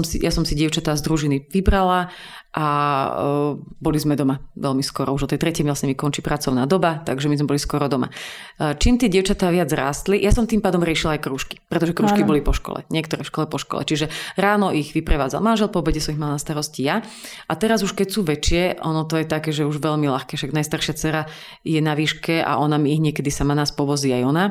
si, 0.05 0.21
ja 0.21 0.29
som 0.29 0.45
si 0.45 0.53
dievčatá 0.53 0.93
z 0.93 1.01
družiny 1.01 1.49
vybrala 1.49 2.13
a 2.57 2.65
uh, 2.65 3.53
boli 3.77 4.01
sme 4.01 4.17
doma 4.17 4.41
veľmi 4.57 4.81
skoro. 4.81 5.13
Už 5.13 5.29
o 5.29 5.31
tej 5.31 5.37
tretej 5.37 5.61
vlastne 5.61 5.85
mi 5.85 5.93
končí 5.93 6.25
pracovná 6.25 6.65
doba, 6.65 7.05
takže 7.05 7.29
my 7.29 7.37
sme 7.37 7.53
boli 7.53 7.61
skoro 7.61 7.85
doma. 7.85 8.09
Uh, 8.57 8.73
čím 8.73 8.97
tie 8.97 9.13
dievčatá 9.13 9.53
viac 9.53 9.69
rástli, 9.69 10.17
ja 10.17 10.33
som 10.33 10.49
tým 10.49 10.57
pádom 10.57 10.81
riešila 10.81 11.21
aj 11.21 11.21
krúžky, 11.21 11.61
pretože 11.69 11.93
krúžky 11.93 12.25
boli 12.25 12.41
po 12.41 12.57
škole, 12.57 12.81
niektoré 12.89 13.21
v 13.21 13.29
škole 13.29 13.45
po 13.45 13.61
škole. 13.61 13.85
Čiže 13.85 14.09
ráno 14.41 14.73
ich 14.73 14.97
vyprevádzal 14.97 15.37
manžel, 15.37 15.69
po 15.69 15.85
obede 15.85 16.01
som 16.01 16.17
ich 16.17 16.21
mala 16.21 16.35
na 16.35 16.41
starosti 16.41 16.81
ja. 16.81 17.05
A 17.45 17.53
teraz 17.53 17.85
už 17.85 17.93
keď 17.93 18.07
sú 18.09 18.25
väčšie, 18.25 18.81
ono 18.81 19.05
to 19.05 19.21
je 19.21 19.29
také, 19.29 19.53
že 19.53 19.61
už 19.61 19.77
veľmi 19.77 20.09
ľahké, 20.09 20.33
však 20.33 20.57
najstaršia 20.57 20.93
dcera 20.97 21.21
je 21.61 21.77
na 21.77 21.93
výške 21.93 22.41
a 22.41 22.57
ona 22.57 22.81
mi 22.81 22.97
ich 22.97 23.01
niekedy 23.05 23.29
sama 23.29 23.53
nás 23.53 23.69
povozí 23.69 24.09
aj 24.09 24.23
ona. 24.25 24.45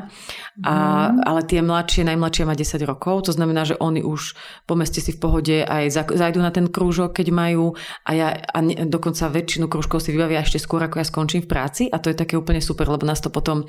A, 0.63 1.11
mm. 1.11 1.27
Ale 1.27 1.43
tie 1.43 1.59
mladšie, 1.59 2.07
najmladšie 2.07 2.47
má 2.47 2.55
10 2.55 2.87
rokov, 2.87 3.27
to 3.27 3.35
znamená, 3.35 3.67
že 3.67 3.75
oni 3.83 3.99
už 3.99 4.39
po 4.63 4.79
meste 4.79 5.03
si 5.03 5.11
v 5.11 5.19
pohode 5.19 5.55
aj 5.67 6.07
zajdu 6.15 6.39
na 6.39 6.55
ten 6.55 6.71
krúžok, 6.71 7.19
keď 7.19 7.27
majú 7.35 7.75
a 8.03 8.11
ja 8.13 8.27
a 8.33 8.59
ne, 8.61 8.85
dokonca 8.85 9.31
väčšinu 9.31 9.65
kružkov 9.65 10.03
si 10.03 10.13
vybavia 10.13 10.43
ešte 10.43 10.61
skôr, 10.61 10.83
ako 10.85 11.01
ja 11.01 11.05
skončím 11.07 11.41
v 11.43 11.49
práci 11.49 11.83
a 11.89 11.97
to 11.97 12.13
je 12.13 12.19
také 12.19 12.37
úplne 12.37 12.61
super, 12.61 12.85
lebo 12.87 13.07
nás 13.07 13.23
to 13.23 13.33
potom 13.33 13.65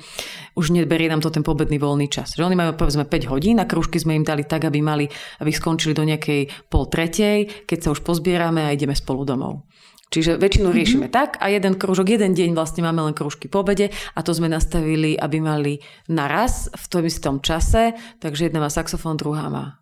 už 0.53 0.75
neberie 0.75 1.09
nám 1.09 1.23
to 1.23 1.33
ten 1.33 1.41
pobedný 1.41 1.81
voľný 1.81 2.07
čas. 2.11 2.37
Že 2.37 2.51
oni 2.51 2.55
majú 2.59 2.71
povedzme 2.77 3.07
5 3.07 3.31
hodín 3.31 3.57
a 3.57 3.69
kružky 3.69 3.97
sme 3.97 4.15
im 4.19 4.27
dali 4.27 4.45
tak, 4.45 4.67
aby 4.67 4.79
mali, 4.83 5.05
aby 5.41 5.51
skončili 5.51 5.95
do 5.95 6.05
nejakej 6.05 6.69
pol 6.69 6.85
tretej, 6.87 7.65
keď 7.65 7.79
sa 7.79 7.89
už 7.95 8.05
pozbierame 8.05 8.63
a 8.67 8.73
ideme 8.75 8.93
spolu 8.93 9.25
domov. 9.25 9.69
Čiže 10.09 10.41
väčšinu 10.41 10.73
mhm. 10.73 10.75
riešime 10.75 11.07
mm-hmm. 11.07 11.19
tak 11.21 11.37
a 11.37 11.53
jeden 11.53 11.77
kružok, 11.77 12.09
jeden 12.09 12.33
deň 12.33 12.57
vlastne 12.57 12.81
máme 12.81 13.05
len 13.05 13.13
kružky 13.13 13.45
po 13.45 13.61
obede 13.61 13.93
a 14.17 14.19
to 14.25 14.33
sme 14.33 14.49
nastavili, 14.49 15.13
aby 15.13 15.37
mali 15.37 15.77
naraz 16.09 16.67
v 16.73 16.85
tom 16.89 17.03
istom 17.05 17.35
čase, 17.45 17.93
takže 18.17 18.49
jedna 18.49 18.65
má 18.65 18.69
saxofón, 18.73 19.21
druhá 19.21 19.47
má 19.53 19.78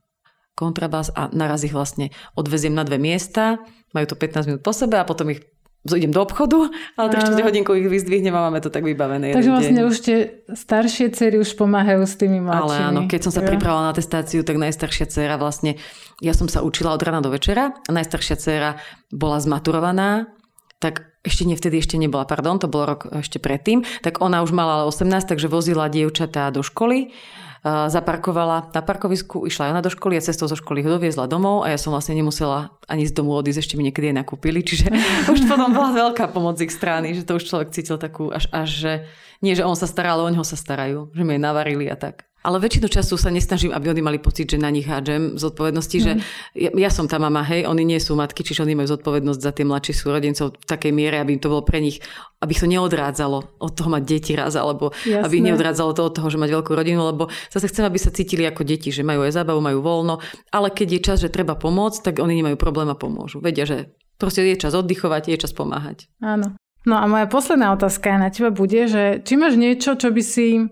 kontrabás 0.58 1.14
a 1.14 1.30
naraz 1.30 1.62
ich 1.62 1.72
vlastne 1.72 2.10
odveziem 2.34 2.74
na 2.74 2.82
dve 2.82 2.98
miesta, 2.98 3.62
majú 3.94 4.10
to 4.10 4.18
15 4.18 4.50
minút 4.50 4.62
po 4.66 4.74
sebe 4.74 4.98
a 4.98 5.06
potom 5.06 5.30
ich 5.30 5.46
idem 5.88 6.12
do 6.12 6.20
obchodu, 6.20 6.68
ale 7.00 7.08
tak 7.16 7.32
4 7.32 7.48
hodinku 7.48 7.72
ich 7.78 7.88
vyzdvihnem 7.88 8.36
a 8.36 8.52
máme 8.52 8.60
to 8.60 8.68
tak 8.68 8.84
vybavené. 8.84 9.32
Takže 9.32 9.52
vlastne 9.54 9.80
deň. 9.86 9.88
už 9.88 9.98
tie 10.04 10.18
staršie 10.52 11.16
cery 11.16 11.40
už 11.40 11.56
pomáhajú 11.56 12.04
s 12.04 12.20
tými 12.20 12.44
mladšími. 12.44 12.68
Ale 12.68 12.76
áno, 12.92 13.00
keď 13.08 13.30
som 13.30 13.32
sa 13.32 13.40
pripravila 13.46 13.88
na 13.88 13.94
testáciu, 13.96 14.44
tak 14.44 14.60
najstaršia 14.60 15.08
dcera 15.08 15.40
vlastne, 15.40 15.80
ja 16.20 16.36
som 16.36 16.52
sa 16.52 16.60
učila 16.60 16.92
od 16.92 17.00
rána 17.00 17.24
do 17.24 17.32
večera 17.32 17.72
a 17.72 17.92
najstaršia 17.94 18.36
dcera 18.36 18.70
bola 19.16 19.40
zmaturovaná, 19.40 20.28
tak 20.84 21.08
ešte 21.24 21.48
nie 21.48 21.56
vtedy 21.56 21.80
ešte 21.80 21.96
nebola, 21.96 22.28
pardon, 22.28 22.60
to 22.60 22.68
bol 22.68 22.84
rok 22.84 23.08
ešte 23.10 23.40
predtým, 23.40 23.84
tak 24.04 24.20
ona 24.20 24.44
už 24.44 24.52
mala 24.52 24.88
18, 24.88 25.08
takže 25.28 25.48
vozila 25.48 25.88
dievčatá 25.88 26.52
do 26.52 26.64
školy 26.64 27.16
zaparkovala 27.66 28.70
na 28.72 28.82
parkovisku, 28.82 29.48
išla 29.48 29.74
ona 29.74 29.82
do 29.82 29.90
školy 29.90 30.18
a 30.18 30.22
cestou 30.22 30.46
zo 30.46 30.58
školy 30.58 30.86
ho 30.86 30.90
doviezla 30.98 31.26
domov 31.26 31.66
a 31.66 31.74
ja 31.74 31.78
som 31.80 31.94
vlastne 31.94 32.18
nemusela 32.18 32.78
ani 32.86 33.10
z 33.10 33.14
domu 33.14 33.34
odísť, 33.34 33.60
ešte 33.64 33.76
mi 33.76 33.88
niekedy 33.88 34.14
aj 34.14 34.18
nakúpili, 34.22 34.62
čiže 34.62 34.94
už 35.34 35.50
potom 35.50 35.74
bola 35.74 35.92
veľká 35.94 36.30
pomoc 36.32 36.62
z 36.62 36.70
ich 36.70 36.74
strany, 36.74 37.18
že 37.18 37.26
to 37.26 37.42
už 37.42 37.48
človek 37.50 37.74
cítil 37.74 37.98
takú 37.98 38.30
až, 38.30 38.48
až 38.54 38.70
že 38.70 38.94
nie, 39.42 39.54
že 39.54 39.66
on 39.66 39.78
sa 39.78 39.86
stará, 39.86 40.18
ale 40.18 40.26
o 40.26 40.34
neho 40.34 40.46
sa 40.46 40.58
starajú, 40.58 41.14
že 41.14 41.24
mi 41.26 41.38
je 41.38 41.42
navarili 41.42 41.86
a 41.90 41.98
tak. 41.98 42.26
Ale 42.48 42.64
väčšinu 42.64 42.88
času 42.88 43.20
sa 43.20 43.28
nesnažím, 43.28 43.76
aby 43.76 43.92
oni 43.92 44.00
mali 44.00 44.20
pocit, 44.24 44.48
že 44.48 44.56
na 44.56 44.72
nich 44.72 44.88
hádžem 44.88 45.36
zodpovednosti, 45.36 45.98
mm. 46.00 46.04
že 46.08 46.12
ja, 46.56 46.72
ja 46.72 46.88
som 46.88 47.04
tá 47.04 47.20
mama, 47.20 47.44
hej, 47.44 47.68
oni 47.68 47.84
nie 47.84 48.00
sú 48.00 48.16
matky, 48.16 48.40
čiže 48.40 48.64
oni 48.64 48.72
majú 48.72 48.88
zodpovednosť 48.96 49.40
za 49.44 49.52
tie 49.52 49.68
mladších 49.68 49.98
súrodencov 50.00 50.56
v 50.56 50.64
takej 50.64 50.96
miere, 50.96 51.20
aby 51.20 51.36
to 51.36 51.52
bolo 51.52 51.68
pre 51.68 51.84
nich, 51.84 52.00
aby 52.40 52.56
to 52.56 52.64
neodrádzalo 52.64 53.60
od 53.60 53.72
toho 53.76 53.92
mať 53.92 54.04
deti 54.08 54.32
raz, 54.32 54.56
alebo 54.56 54.96
Jasné. 55.04 55.28
aby 55.28 55.44
neodrádzalo 55.44 55.92
to 55.92 56.08
od 56.08 56.14
toho, 56.16 56.28
že 56.32 56.40
mať 56.40 56.56
veľkú 56.56 56.72
rodinu, 56.72 57.04
lebo 57.04 57.28
zase 57.52 57.68
chcem, 57.68 57.84
aby 57.84 58.00
sa 58.00 58.16
cítili 58.16 58.48
ako 58.48 58.64
deti, 58.64 58.96
že 58.96 59.04
majú 59.04 59.28
aj 59.28 59.36
zábavu, 59.36 59.60
majú 59.60 59.84
voľno, 59.84 60.24
ale 60.48 60.72
keď 60.72 60.88
je 60.88 61.02
čas, 61.04 61.18
že 61.20 61.28
treba 61.28 61.60
pomôcť, 61.60 62.00
tak 62.00 62.24
oni 62.24 62.40
nemajú 62.40 62.56
problém 62.56 62.88
a 62.88 62.96
pomôžu. 62.96 63.44
Vedia, 63.44 63.68
že 63.68 63.92
proste 64.16 64.48
je 64.48 64.56
čas 64.56 64.72
oddychovať, 64.72 65.36
je 65.36 65.38
čas 65.44 65.52
pomáhať. 65.52 66.08
Áno. 66.24 66.56
No 66.88 66.96
a 66.96 67.04
moja 67.12 67.28
posledná 67.28 67.76
otázka 67.76 68.16
na 68.16 68.32
teba 68.32 68.48
bude, 68.48 68.88
že 68.88 69.20
či 69.20 69.36
máš 69.36 69.60
niečo, 69.60 70.00
čo 70.00 70.08
by 70.08 70.24
si 70.24 70.72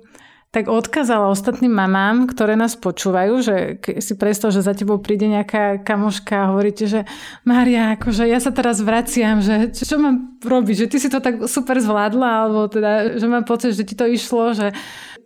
tak 0.55 0.71
odkázala 0.71 1.27
ostatným 1.27 1.75
mamám, 1.75 2.31
ktoré 2.31 2.55
nás 2.55 2.79
počúvajú, 2.79 3.43
že 3.43 3.55
si 3.99 4.15
predstav, 4.15 4.55
že 4.55 4.63
za 4.63 4.71
tebou 4.71 5.03
príde 5.03 5.27
nejaká 5.27 5.83
kamoška 5.83 6.31
a 6.31 6.49
hovoríte, 6.55 6.87
že 6.87 7.03
Mária, 7.43 7.99
akože 7.99 8.23
ja 8.23 8.39
sa 8.39 8.55
teraz 8.55 8.79
vraciam, 8.79 9.43
že 9.43 9.75
čo 9.75 9.99
mám 9.99 10.39
robiť, 10.39 10.87
že 10.87 10.87
ty 10.87 10.97
si 11.03 11.11
to 11.11 11.19
tak 11.19 11.43
super 11.51 11.75
zvládla, 11.83 12.29
alebo 12.47 12.71
teda, 12.71 13.19
že 13.19 13.27
mám 13.27 13.43
pocit, 13.43 13.75
že 13.75 13.83
ti 13.83 13.99
to 13.99 14.07
išlo, 14.07 14.55
že, 14.55 14.71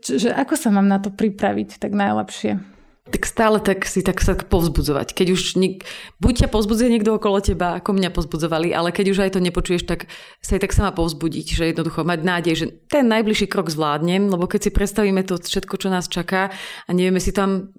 že 0.01 0.33
ako 0.33 0.57
sa 0.57 0.73
mám 0.73 0.89
na 0.89 0.97
to 0.97 1.13
pripraviť 1.13 1.77
tak 1.77 1.93
najlepšie? 1.93 2.78
Tak 3.09 3.25
stále 3.25 3.57
tak 3.57 3.89
si 3.89 4.05
tak 4.05 4.21
sa 4.21 4.37
povzbudzovať. 4.37 5.17
Keď 5.17 5.27
už 5.33 5.41
nik, 5.57 5.83
buď 6.21 6.45
ťa 6.45 6.47
povzbudzuje 6.53 6.89
niekto 6.93 7.17
okolo 7.17 7.41
teba, 7.41 7.81
ako 7.81 7.97
mňa 7.97 8.13
povzbudzovali, 8.13 8.71
ale 8.71 8.93
keď 8.93 9.05
už 9.11 9.19
aj 9.25 9.31
to 9.35 9.39
nepočuješ, 9.41 9.83
tak 9.89 10.05
sa 10.39 10.55
aj 10.55 10.69
tak 10.69 10.73
sama 10.77 10.93
povzbudiť, 10.93 11.47
že 11.57 11.63
jednoducho 11.73 12.05
mať 12.05 12.19
nádej, 12.21 12.53
že 12.55 12.65
ten 12.87 13.09
najbližší 13.09 13.49
krok 13.49 13.73
zvládnem, 13.73 14.29
lebo 14.29 14.45
keď 14.45 14.69
si 14.69 14.71
predstavíme 14.71 15.25
to 15.25 15.41
všetko, 15.41 15.75
čo 15.81 15.89
nás 15.89 16.05
čaká 16.05 16.53
a 16.85 16.89
nevieme 16.93 17.17
si 17.17 17.33
tam, 17.33 17.73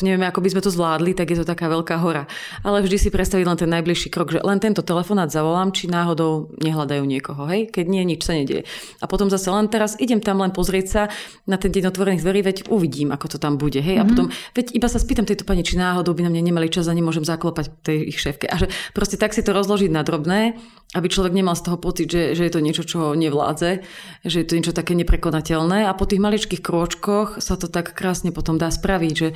nevieme, 0.00 0.30
ako 0.30 0.40
by 0.40 0.48
sme 0.54 0.62
to 0.62 0.70
zvládli, 0.70 1.12
tak 1.18 1.34
je 1.34 1.42
to 1.42 1.46
taká 1.46 1.66
veľká 1.66 1.98
hora. 1.98 2.30
Ale 2.62 2.80
vždy 2.80 2.96
si 2.96 3.08
predstaviť 3.10 3.44
len 3.44 3.58
ten 3.58 3.70
najbližší 3.70 4.08
krok, 4.14 4.30
že 4.30 4.40
len 4.40 4.62
tento 4.62 4.86
telefonát 4.86 5.28
zavolám, 5.34 5.74
či 5.74 5.90
náhodou 5.90 6.54
nehľadajú 6.62 7.02
niekoho, 7.02 7.50
hej? 7.50 7.68
Keď 7.74 7.84
nie, 7.90 8.06
nič 8.06 8.22
sa 8.22 8.38
nedieje. 8.38 8.62
A 9.02 9.10
potom 9.10 9.26
zase 9.26 9.50
len 9.50 9.66
teraz 9.66 9.98
idem 9.98 10.22
tam 10.22 10.38
len 10.38 10.54
pozrieť 10.54 10.86
sa 10.86 11.02
na 11.44 11.58
ten 11.58 11.74
deň 11.74 11.90
otvorených 11.90 12.22
dverí, 12.22 12.40
veď 12.46 12.56
uvidím, 12.70 13.10
ako 13.10 13.36
to 13.36 13.38
tam 13.42 13.58
bude, 13.58 13.82
hej? 13.82 13.98
Mm-hmm. 13.98 14.02
A 14.02 14.04
mhm. 14.06 14.10
potom 14.12 14.26
veď 14.52 14.76
iba 14.76 14.88
sa 14.92 15.00
spýtam 15.00 15.24
tejto 15.24 15.48
pani, 15.48 15.64
či 15.64 15.80
náhodou 15.80 16.12
by 16.12 16.28
na 16.28 16.30
mňa 16.30 16.42
nemali 16.52 16.68
čas 16.68 16.84
a 16.84 16.92
nemôžem 16.92 17.24
zaklopať 17.24 17.72
tej 17.80 18.12
ich 18.12 18.20
šéfke. 18.20 18.44
A 18.44 18.60
že 18.60 18.68
proste 18.92 19.16
tak 19.16 19.32
si 19.32 19.40
to 19.40 19.56
rozložiť 19.56 19.88
na 19.88 20.04
drobné, 20.04 20.60
aby 20.92 21.06
človek 21.08 21.32
nemal 21.32 21.56
z 21.56 21.64
toho 21.70 21.80
pocit, 21.80 22.12
že, 22.12 22.36
že 22.36 22.44
je 22.44 22.52
to 22.52 22.60
niečo, 22.60 22.84
čo 22.84 23.16
nevládze, 23.16 23.80
že 24.28 24.36
je 24.36 24.46
to 24.46 24.56
niečo 24.60 24.76
také 24.76 24.92
neprekonateľné 24.94 25.88
a 25.88 25.96
po 25.96 26.04
tých 26.04 26.20
maličkých 26.20 26.60
krôčkoch 26.60 27.40
sa 27.40 27.56
to 27.56 27.72
tak 27.72 27.96
krásne 27.96 28.30
potom 28.30 28.60
dá 28.60 28.68
spraviť, 28.68 29.14
že 29.16 29.28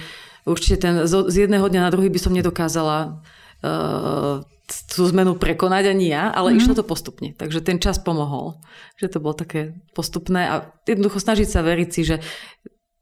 určite 0.45 0.77
ten 0.85 0.95
z 1.09 1.35
jedného 1.35 1.65
dňa 1.65 1.89
na 1.89 1.93
druhý 1.93 2.13
by 2.13 2.21
som 2.21 2.37
nedokázala 2.37 3.25
uh, 3.65 4.45
tú 4.69 5.09
zmenu 5.09 5.41
prekonať 5.41 5.97
ani 5.97 6.13
ja, 6.13 6.29
ale 6.29 6.53
mm-hmm. 6.53 6.61
išlo 6.61 6.75
to 6.77 6.85
postupne. 6.85 7.33
Takže 7.33 7.65
ten 7.65 7.81
čas 7.81 7.97
pomohol. 7.97 8.61
Že 9.01 9.17
to 9.17 9.19
bolo 9.25 9.35
také 9.35 9.81
postupné 9.97 10.45
a 10.45 10.55
jednoducho 10.85 11.25
snažiť 11.25 11.49
sa 11.49 11.65
veriť 11.65 11.89
si, 11.89 12.03
že 12.05 12.17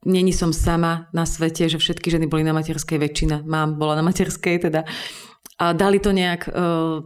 není 0.06 0.30
som 0.30 0.54
sama 0.54 1.10
na 1.10 1.26
svete, 1.26 1.66
že 1.66 1.82
všetky 1.82 2.08
ženy 2.08 2.30
boli 2.30 2.46
na 2.46 2.54
materskej, 2.54 3.02
väčšina 3.02 3.42
mám 3.42 3.74
bola 3.74 3.98
na 3.98 4.06
materskej 4.06 4.70
teda. 4.70 4.86
A 5.58 5.74
dali 5.74 5.98
to 5.98 6.14
nejak 6.14 6.46
uh, 6.46 7.02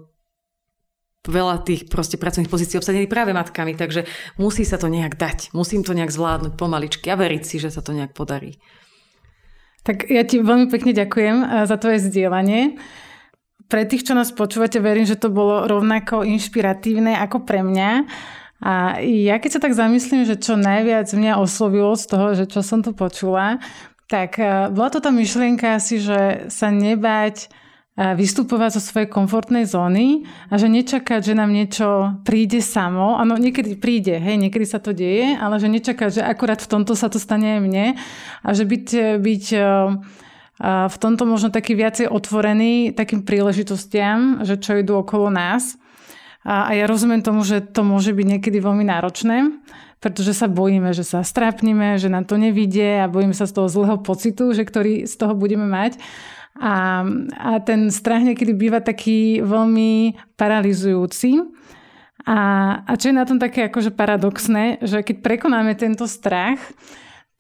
veľa 1.25 1.65
tých 1.65 1.89
proste 1.89 2.17
pracovných 2.17 2.49
pozícií 2.53 2.77
obsadených 2.77 3.13
práve 3.13 3.37
matkami, 3.37 3.77
takže 3.77 4.09
musí 4.41 4.65
sa 4.65 4.81
to 4.81 4.89
nejak 4.89 5.21
dať. 5.21 5.53
Musím 5.53 5.85
to 5.85 5.93
nejak 5.93 6.13
zvládnuť 6.13 6.57
pomaličky 6.57 7.09
a 7.13 7.21
veriť 7.21 7.43
si, 7.45 7.57
že 7.61 7.73
sa 7.73 7.85
to 7.85 7.93
nejak 7.93 8.17
podarí. 8.17 8.57
Tak 9.81 10.13
ja 10.13 10.25
ti 10.29 10.41
veľmi 10.41 10.69
pekne 10.69 10.93
ďakujem 10.93 11.37
eh, 11.41 11.49
za 11.65 11.77
tvoje 11.81 11.99
zdieľanie. 12.05 12.77
Pre 13.71 13.87
tých, 13.87 14.03
čo 14.03 14.19
nás 14.19 14.35
počúvate, 14.35 14.83
verím, 14.83 15.07
že 15.07 15.15
to 15.15 15.31
bolo 15.31 15.63
rovnako 15.71 16.27
inšpiratívne 16.27 17.15
ako 17.23 17.47
pre 17.47 17.63
mňa. 17.63 17.91
A 18.61 19.01
ja 19.01 19.41
keď 19.41 19.51
sa 19.57 19.61
tak 19.61 19.73
zamyslím, 19.73 20.29
že 20.29 20.37
čo 20.37 20.61
najviac 20.61 21.09
mňa 21.09 21.41
oslovilo 21.41 21.97
z 21.97 22.05
toho, 22.05 22.27
že 22.37 22.45
čo 22.45 22.61
som 22.61 22.85
tu 22.85 22.93
počula, 22.93 23.57
tak 24.05 24.37
e, 24.37 24.69
bola 24.69 24.93
to 24.93 25.01
tá 25.01 25.09
myšlienka 25.09 25.81
asi, 25.81 25.97
že 25.97 26.51
sa 26.53 26.69
nebať 26.69 27.47
e, 27.47 28.13
vystupovať 28.19 28.77
zo 28.77 28.83
svojej 28.85 29.09
komfortnej 29.09 29.65
zóny 29.65 30.29
a 30.53 30.61
že 30.61 30.69
nečakať, 30.69 31.25
že 31.25 31.39
nám 31.39 31.55
niečo 31.55 32.21
príde 32.27 32.61
samo. 32.61 33.17
Áno, 33.17 33.41
niekedy 33.41 33.81
príde, 33.81 34.21
hej, 34.21 34.37
niekedy 34.37 34.67
sa 34.69 34.77
to 34.77 34.93
deje, 34.93 35.41
ale 35.41 35.57
že 35.57 35.73
nečakať, 35.73 36.21
že 36.21 36.23
akurát 36.27 36.61
v 36.61 36.69
tomto 36.69 36.93
sa 36.93 37.09
to 37.09 37.17
stane 37.17 37.57
aj 37.57 37.61
mne 37.65 37.87
a 38.45 38.49
že 38.53 38.69
byť, 38.69 38.87
byť 39.25 39.45
e, 39.57 39.61
v 40.61 40.97
tomto 41.01 41.25
možno 41.25 41.49
taký 41.49 41.73
viacej 41.73 42.13
otvorený 42.13 42.93
takým 42.93 43.25
príležitostiam, 43.25 44.45
že 44.45 44.61
čo 44.61 44.77
idú 44.77 45.01
okolo 45.01 45.33
nás. 45.33 45.81
A, 46.45 46.73
ja 46.73 46.89
rozumiem 46.89 47.21
tomu, 47.21 47.45
že 47.45 47.61
to 47.61 47.85
môže 47.85 48.17
byť 48.17 48.27
niekedy 48.37 48.59
veľmi 48.61 48.85
náročné, 48.89 49.61
pretože 50.01 50.33
sa 50.33 50.49
bojíme, 50.49 50.97
že 50.97 51.05
sa 51.05 51.21
strápnime, 51.21 52.01
že 52.01 52.09
nám 52.09 52.25
to 52.25 52.41
nevidie 52.41 53.05
a 53.05 53.13
bojíme 53.13 53.37
sa 53.37 53.45
z 53.45 53.61
toho 53.61 53.69
zlého 53.69 54.01
pocitu, 54.01 54.57
že 54.57 54.65
ktorý 54.65 55.05
z 55.05 55.15
toho 55.21 55.37
budeme 55.37 55.69
mať. 55.69 56.01
A, 56.57 57.05
a 57.37 57.51
ten 57.61 57.93
strach 57.93 58.25
niekedy 58.25 58.57
býva 58.57 58.81
taký 58.81 59.45
veľmi 59.45 60.17
paralizujúci. 60.41 61.45
A, 62.25 62.39
a 62.85 62.93
čo 62.97 63.13
je 63.13 63.17
na 63.17 63.25
tom 63.29 63.41
také 63.41 63.69
akože 63.69 63.93
paradoxné, 63.93 64.81
že 64.81 65.05
keď 65.05 65.25
prekonáme 65.25 65.73
tento 65.77 66.05
strach, 66.05 66.61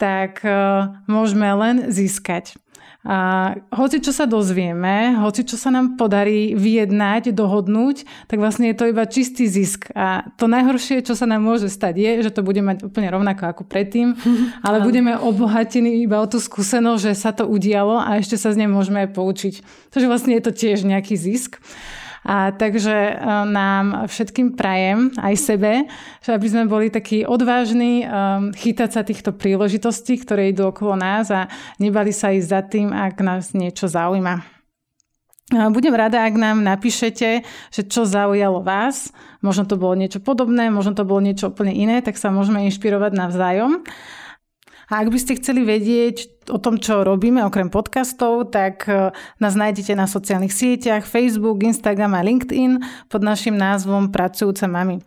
tak 0.00 0.40
uh, 0.44 1.04
môžeme 1.04 1.44
len 1.52 1.92
získať. 1.92 2.56
A 3.00 3.56
hoci 3.72 4.04
čo 4.04 4.12
sa 4.12 4.28
dozvieme, 4.28 5.16
hoci 5.24 5.48
čo 5.48 5.56
sa 5.56 5.72
nám 5.72 5.96
podarí 5.96 6.52
vyjednať, 6.52 7.32
dohodnúť, 7.32 8.04
tak 8.28 8.36
vlastne 8.36 8.68
je 8.68 8.76
to 8.76 8.92
iba 8.92 9.08
čistý 9.08 9.48
zisk. 9.48 9.88
A 9.96 10.28
to 10.36 10.44
najhoršie, 10.44 11.00
čo 11.00 11.16
sa 11.16 11.24
nám 11.24 11.40
môže 11.40 11.72
stať, 11.72 11.96
je, 11.96 12.12
že 12.28 12.30
to 12.36 12.44
bude 12.44 12.60
mať 12.60 12.84
úplne 12.84 13.08
rovnako 13.08 13.56
ako 13.56 13.62
predtým, 13.64 14.20
ale 14.66 14.84
budeme 14.84 15.16
obohatení 15.16 16.04
iba 16.04 16.20
o 16.20 16.28
tú 16.28 16.36
skúsenosť, 16.36 17.00
že 17.00 17.12
sa 17.16 17.32
to 17.32 17.48
udialo 17.48 17.96
a 17.96 18.20
ešte 18.20 18.36
sa 18.36 18.52
z 18.52 18.60
nej 18.60 18.68
môžeme 18.68 19.08
aj 19.08 19.16
poučiť. 19.16 19.54
Takže 19.96 20.06
vlastne 20.06 20.36
je 20.36 20.44
to 20.44 20.52
tiež 20.52 20.84
nejaký 20.84 21.16
zisk. 21.16 21.56
A 22.20 22.52
takže 22.52 22.92
e, 22.92 23.14
nám 23.48 24.04
všetkým 24.04 24.52
prajem, 24.52 25.08
aj 25.16 25.34
sebe, 25.40 25.72
že 26.20 26.36
aby 26.36 26.46
sme 26.46 26.64
boli 26.68 26.92
takí 26.92 27.24
odvážni, 27.24 28.04
e, 28.04 28.06
chytať 28.52 28.90
sa 28.92 29.02
týchto 29.02 29.32
príležitostí, 29.32 30.20
ktoré 30.20 30.52
idú 30.52 30.68
okolo 30.68 31.00
nás 31.00 31.32
a 31.32 31.48
nebali 31.80 32.12
sa 32.12 32.28
ísť 32.28 32.48
za 32.48 32.60
tým, 32.60 32.92
ak 32.92 33.24
nás 33.24 33.56
niečo 33.56 33.88
zaujíma. 33.88 34.60
Budem 35.50 35.90
rada, 35.90 36.22
ak 36.22 36.38
nám 36.38 36.62
napíšete, 36.62 37.42
že 37.74 37.82
čo 37.82 38.06
zaujalo 38.06 38.62
vás. 38.62 39.10
Možno 39.42 39.66
to 39.66 39.74
bolo 39.74 39.98
niečo 39.98 40.22
podobné, 40.22 40.70
možno 40.70 40.94
to 40.94 41.02
bolo 41.02 41.18
niečo 41.18 41.50
úplne 41.50 41.74
iné, 41.74 41.98
tak 42.06 42.14
sa 42.14 42.30
môžeme 42.30 42.62
inšpirovať 42.70 43.18
navzájom. 43.18 43.82
A 44.90 45.06
ak 45.06 45.08
by 45.14 45.18
ste 45.22 45.38
chceli 45.38 45.62
vedieť 45.62 46.50
o 46.50 46.58
tom, 46.58 46.82
čo 46.82 47.06
robíme, 47.06 47.46
okrem 47.46 47.70
podcastov, 47.70 48.50
tak 48.50 48.90
e, 48.90 49.14
nás 49.38 49.54
nájdete 49.54 49.94
na 49.94 50.10
sociálnych 50.10 50.50
sieťach 50.50 51.06
Facebook, 51.06 51.62
Instagram 51.62 52.18
a 52.18 52.26
LinkedIn 52.26 52.82
pod 53.06 53.22
našim 53.22 53.54
názvom 53.54 54.10
Pracujúce 54.10 54.66
mami. 54.66 54.98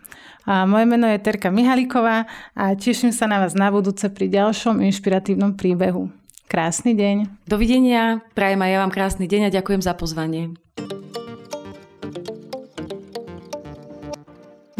A 0.48 0.63
moje 0.63 0.88
meno 0.88 1.04
je 1.08 1.19
Terka 1.19 1.52
Mihaliková 1.52 2.28
a 2.56 2.63
teším 2.80 3.12
sa 3.12 3.28
na 3.28 3.43
vás 3.43 3.60
na 3.60 3.67
budúce 3.72 4.08
pri 4.08 4.32
ďalšom 4.32 4.80
inšpiratívnom 4.80 5.60
príbehu. 5.60 6.08
Krásny 6.48 6.96
deň. 6.96 7.48
Dovidenia, 7.48 8.24
prajem 8.36 8.63
aj 8.63 8.72
ja 8.72 8.80
vám 8.80 8.91
krásny 8.91 9.26
deň 9.28 9.52
a 9.52 9.54
ďakujem 9.60 9.82
za 9.84 9.96
pozvanie. 9.96 10.56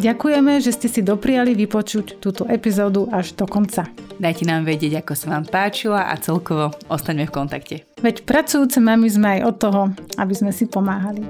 Ďakujeme, 0.04 0.60
že 0.60 0.76
ste 0.76 0.92
si 0.92 1.00
dopriali 1.00 1.56
vypočuť 1.56 2.20
túto 2.20 2.44
epizódu 2.44 3.08
až 3.08 3.40
do 3.40 3.48
konca. 3.48 3.88
Dajte 4.20 4.44
nám 4.44 4.68
vedieť, 4.68 5.00
ako 5.00 5.16
sa 5.16 5.32
vám 5.32 5.48
páčila 5.48 6.12
a 6.12 6.20
celkovo 6.20 6.76
ostaňme 6.92 7.24
v 7.24 7.32
kontakte. 7.32 7.76
Veď 8.04 8.28
pracujúce 8.28 8.84
mami 8.84 9.08
sme 9.08 9.40
aj 9.40 9.42
od 9.48 9.56
toho, 9.56 9.82
aby 10.20 10.34
sme 10.36 10.52
si 10.52 10.68
pomáhali. 10.68 11.24